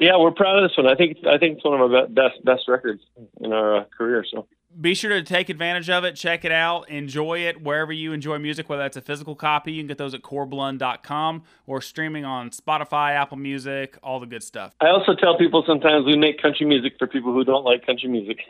Yeah, 0.00 0.16
we're 0.18 0.32
proud 0.32 0.62
of 0.62 0.68
this 0.68 0.76
one. 0.76 0.86
I 0.86 0.96
think 0.96 1.18
I 1.26 1.38
think 1.38 1.56
it's 1.56 1.64
one 1.64 1.80
of 1.80 1.92
our 1.92 2.06
best 2.08 2.44
best 2.44 2.68
records 2.68 3.02
in 3.40 3.52
our 3.52 3.78
uh, 3.78 3.84
career. 3.96 4.24
So 4.28 4.46
be 4.80 4.94
sure 4.94 5.10
to 5.10 5.22
take 5.22 5.48
advantage 5.48 5.88
of 5.88 6.04
it, 6.04 6.16
check 6.16 6.44
it 6.44 6.52
out, 6.52 6.88
enjoy 6.88 7.40
it 7.40 7.62
wherever 7.62 7.92
you 7.92 8.12
enjoy 8.12 8.38
music, 8.38 8.68
whether 8.68 8.82
that's 8.82 8.96
a 8.96 9.00
physical 9.00 9.34
copy. 9.34 9.72
You 9.72 9.80
can 9.82 9.86
get 9.86 9.98
those 9.98 10.14
at 10.14 10.22
corblund.com 10.22 11.42
or 11.66 11.80
streaming 11.80 12.24
on 12.24 12.50
Spotify, 12.50 13.12
Apple 13.12 13.36
Music, 13.36 13.96
all 14.02 14.20
the 14.20 14.26
good 14.26 14.42
stuff. 14.42 14.74
I 14.80 14.88
also 14.88 15.14
tell 15.14 15.38
people 15.38 15.62
sometimes 15.66 16.06
we 16.06 16.16
make 16.16 16.40
country 16.40 16.66
music 16.66 16.94
for 16.98 17.06
people 17.06 17.32
who 17.32 17.44
don't 17.44 17.64
like 17.64 17.86
country 17.86 18.08
music. 18.08 18.40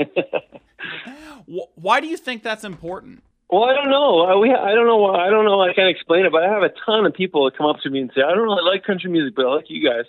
Why 1.75 2.01
do 2.01 2.07
you 2.07 2.17
think 2.17 2.43
that's 2.43 2.64
important? 2.64 3.23
Well, 3.55 3.71
I 3.71 3.75
don't 3.75 3.88
know. 3.88 4.27
Uh, 4.27 4.40
we 4.40 4.53
I 4.53 4.75
don't 4.75 4.88
know. 4.88 4.97
why. 4.97 5.29
I 5.29 5.31
don't 5.31 5.45
know. 5.45 5.61
I 5.61 5.73
can't 5.73 5.88
explain 5.88 6.27
it, 6.27 6.33
but 6.33 6.43
I 6.43 6.53
have 6.53 6.64
a 6.64 6.71
ton 6.85 7.07
of 7.07 7.14
people 7.14 7.45
that 7.45 7.57
come 7.57 7.67
up 7.67 7.77
to 7.85 7.90
me 7.90 8.01
and 8.01 8.11
say, 8.12 8.23
"I 8.23 8.31
don't 8.35 8.43
really 8.43 8.64
like 8.64 8.83
country 8.83 9.09
music, 9.09 9.37
but 9.37 9.47
I 9.47 9.55
like 9.55 9.67
you 9.69 9.88
guys." 9.88 10.07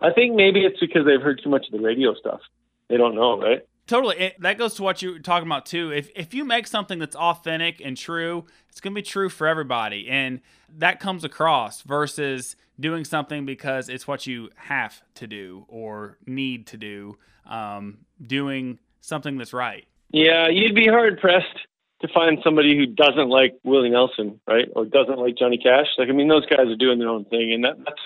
I 0.00 0.10
think 0.10 0.34
maybe 0.34 0.64
it's 0.64 0.80
because 0.80 1.04
they've 1.04 1.20
heard 1.20 1.38
too 1.44 1.50
much 1.50 1.66
of 1.66 1.72
the 1.72 1.84
radio 1.84 2.14
stuff. 2.14 2.40
They 2.88 2.96
don't 2.96 3.14
know, 3.14 3.38
right? 3.38 3.60
Totally. 3.86 4.16
It, 4.16 4.40
that 4.40 4.56
goes 4.56 4.72
to 4.76 4.82
what 4.82 5.02
you 5.02 5.12
were 5.12 5.18
talking 5.18 5.46
about 5.46 5.66
too. 5.66 5.92
If 5.92 6.08
if 6.16 6.32
you 6.32 6.46
make 6.46 6.66
something 6.66 6.98
that's 6.98 7.14
authentic 7.14 7.82
and 7.84 7.94
true, 7.94 8.46
it's 8.70 8.80
going 8.80 8.94
to 8.94 8.98
be 8.98 9.02
true 9.02 9.28
for 9.28 9.46
everybody, 9.46 10.08
and 10.08 10.40
that 10.78 10.98
comes 10.98 11.24
across 11.24 11.82
versus 11.82 12.56
doing 12.80 13.04
something 13.04 13.44
because 13.44 13.90
it's 13.90 14.08
what 14.08 14.26
you 14.26 14.48
have 14.56 15.02
to 15.16 15.26
do 15.26 15.66
or 15.68 16.16
need 16.26 16.66
to 16.68 16.78
do. 16.78 17.18
Um, 17.44 17.98
doing 18.26 18.78
something 19.02 19.36
that's 19.36 19.52
right. 19.52 19.84
Yeah, 20.10 20.48
you'd 20.48 20.74
be 20.74 20.86
hard 20.86 21.20
pressed 21.20 21.66
to 22.00 22.08
find 22.08 22.38
somebody 22.44 22.76
who 22.76 22.86
doesn't 22.86 23.28
like 23.28 23.58
Willie 23.64 23.90
Nelson, 23.90 24.40
right, 24.46 24.68
or 24.74 24.84
doesn't 24.84 25.18
like 25.18 25.36
Johnny 25.36 25.58
Cash. 25.58 25.86
Like, 25.98 26.08
I 26.08 26.12
mean, 26.12 26.28
those 26.28 26.46
guys 26.46 26.68
are 26.68 26.76
doing 26.76 26.98
their 26.98 27.08
own 27.08 27.24
thing, 27.24 27.52
and 27.52 27.64
that, 27.64 27.76
that's, 27.78 28.00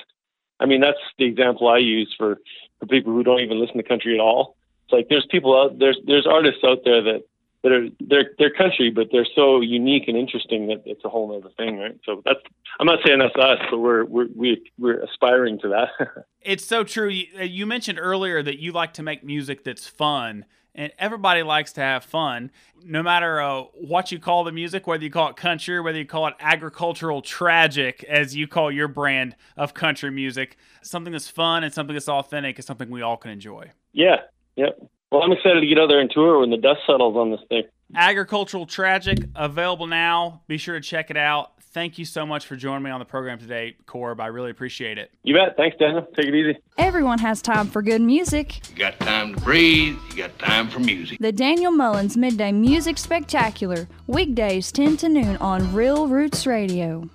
I 0.60 0.66
mean, 0.66 0.80
that's 0.80 0.98
the 1.18 1.24
example 1.24 1.68
I 1.68 1.78
use 1.78 2.14
for 2.16 2.38
for 2.78 2.86
people 2.86 3.12
who 3.12 3.22
don't 3.22 3.40
even 3.40 3.60
listen 3.60 3.76
to 3.76 3.82
country 3.82 4.14
at 4.14 4.20
all. 4.20 4.56
It's 4.84 4.92
like 4.92 5.08
there's 5.08 5.26
people 5.30 5.60
out 5.60 5.78
there's 5.78 5.98
there's 6.06 6.26
artists 6.26 6.62
out 6.64 6.80
there 6.84 7.02
that 7.02 7.24
that 7.62 7.72
are 7.72 7.88
they're 8.00 8.30
they're 8.38 8.50
country, 8.50 8.90
but 8.90 9.08
they're 9.12 9.26
so 9.34 9.60
unique 9.60 10.08
and 10.08 10.16
interesting 10.16 10.66
that 10.68 10.82
it's 10.84 11.04
a 11.04 11.08
whole 11.08 11.36
other 11.36 11.50
thing, 11.56 11.78
right? 11.78 11.98
So 12.04 12.22
that's 12.24 12.40
I'm 12.80 12.86
not 12.86 13.00
saying 13.04 13.20
that's 13.20 13.36
us, 13.36 13.58
but 13.70 13.78
we're 13.78 14.04
we're 14.04 14.28
we, 14.34 14.62
we're 14.78 15.00
aspiring 15.00 15.58
to 15.60 15.68
that. 15.68 16.24
it's 16.40 16.64
so 16.64 16.82
true. 16.82 17.08
You, 17.08 17.26
uh, 17.38 17.42
you 17.42 17.66
mentioned 17.66 17.98
earlier 18.00 18.42
that 18.42 18.58
you 18.58 18.72
like 18.72 18.94
to 18.94 19.02
make 19.02 19.22
music 19.22 19.64
that's 19.64 19.86
fun 19.86 20.44
and 20.74 20.92
everybody 20.98 21.42
likes 21.42 21.72
to 21.74 21.80
have 21.80 22.04
fun 22.04 22.50
no 22.84 23.02
matter 23.02 23.40
uh, 23.40 23.62
what 23.74 24.10
you 24.10 24.18
call 24.18 24.44
the 24.44 24.52
music 24.52 24.86
whether 24.86 25.02
you 25.02 25.10
call 25.10 25.28
it 25.28 25.36
country 25.36 25.80
whether 25.80 25.98
you 25.98 26.06
call 26.06 26.26
it 26.26 26.34
agricultural 26.40 27.22
tragic 27.22 28.04
as 28.04 28.34
you 28.34 28.46
call 28.46 28.70
your 28.70 28.88
brand 28.88 29.36
of 29.56 29.74
country 29.74 30.10
music. 30.10 30.56
Something 30.82 31.12
that's 31.12 31.28
fun 31.28 31.64
and 31.64 31.72
something 31.72 31.94
that's 31.94 32.08
authentic 32.08 32.58
is 32.58 32.66
something 32.66 32.90
we 32.90 33.02
all 33.02 33.16
can 33.16 33.30
enjoy. 33.30 33.70
Yeah 33.92 34.16
yep. 34.56 34.78
Well 35.10 35.22
i'm 35.22 35.32
excited 35.32 35.60
to 35.60 35.66
get 35.66 35.78
out 35.78 35.88
there 35.88 36.00
and 36.00 36.10
tour 36.10 36.40
when 36.40 36.50
the 36.50 36.56
dust 36.56 36.80
settles 36.86 37.16
on 37.16 37.30
this 37.30 37.40
thing. 37.48 37.64
Agricultural 37.94 38.66
tragic 38.66 39.18
available 39.36 39.86
now. 39.86 40.42
Be 40.46 40.56
sure 40.56 40.74
to 40.74 40.80
check 40.80 41.10
it 41.10 41.16
out 41.16 41.61
thank 41.72 41.98
you 41.98 42.04
so 42.04 42.24
much 42.24 42.46
for 42.46 42.56
joining 42.56 42.84
me 42.84 42.90
on 42.90 42.98
the 42.98 43.04
program 43.04 43.38
today, 43.38 43.76
Corb. 43.86 44.20
I 44.20 44.26
really 44.26 44.50
appreciate 44.50 44.98
it. 44.98 45.10
You 45.22 45.34
bet. 45.34 45.56
Thanks, 45.56 45.76
Daniel. 45.78 46.06
Take 46.14 46.26
it 46.26 46.34
easy. 46.34 46.58
Everyone 46.78 47.18
has 47.18 47.42
time 47.42 47.66
for 47.66 47.82
good 47.82 48.00
music. 48.00 48.68
You 48.70 48.76
got 48.76 48.98
time 49.00 49.34
to 49.34 49.40
breathe, 49.40 49.96
you 50.10 50.16
got 50.16 50.38
time 50.38 50.68
for 50.68 50.80
music. 50.80 51.18
The 51.20 51.32
Daniel 51.32 51.72
Mullins 51.72 52.16
Midday 52.16 52.52
Music 52.52 52.98
Spectacular, 52.98 53.88
weekdays 54.06 54.72
10 54.72 54.96
to 54.98 55.08
noon 55.08 55.36
on 55.38 55.72
Real 55.74 56.06
Roots 56.08 56.46
Radio. 56.46 57.08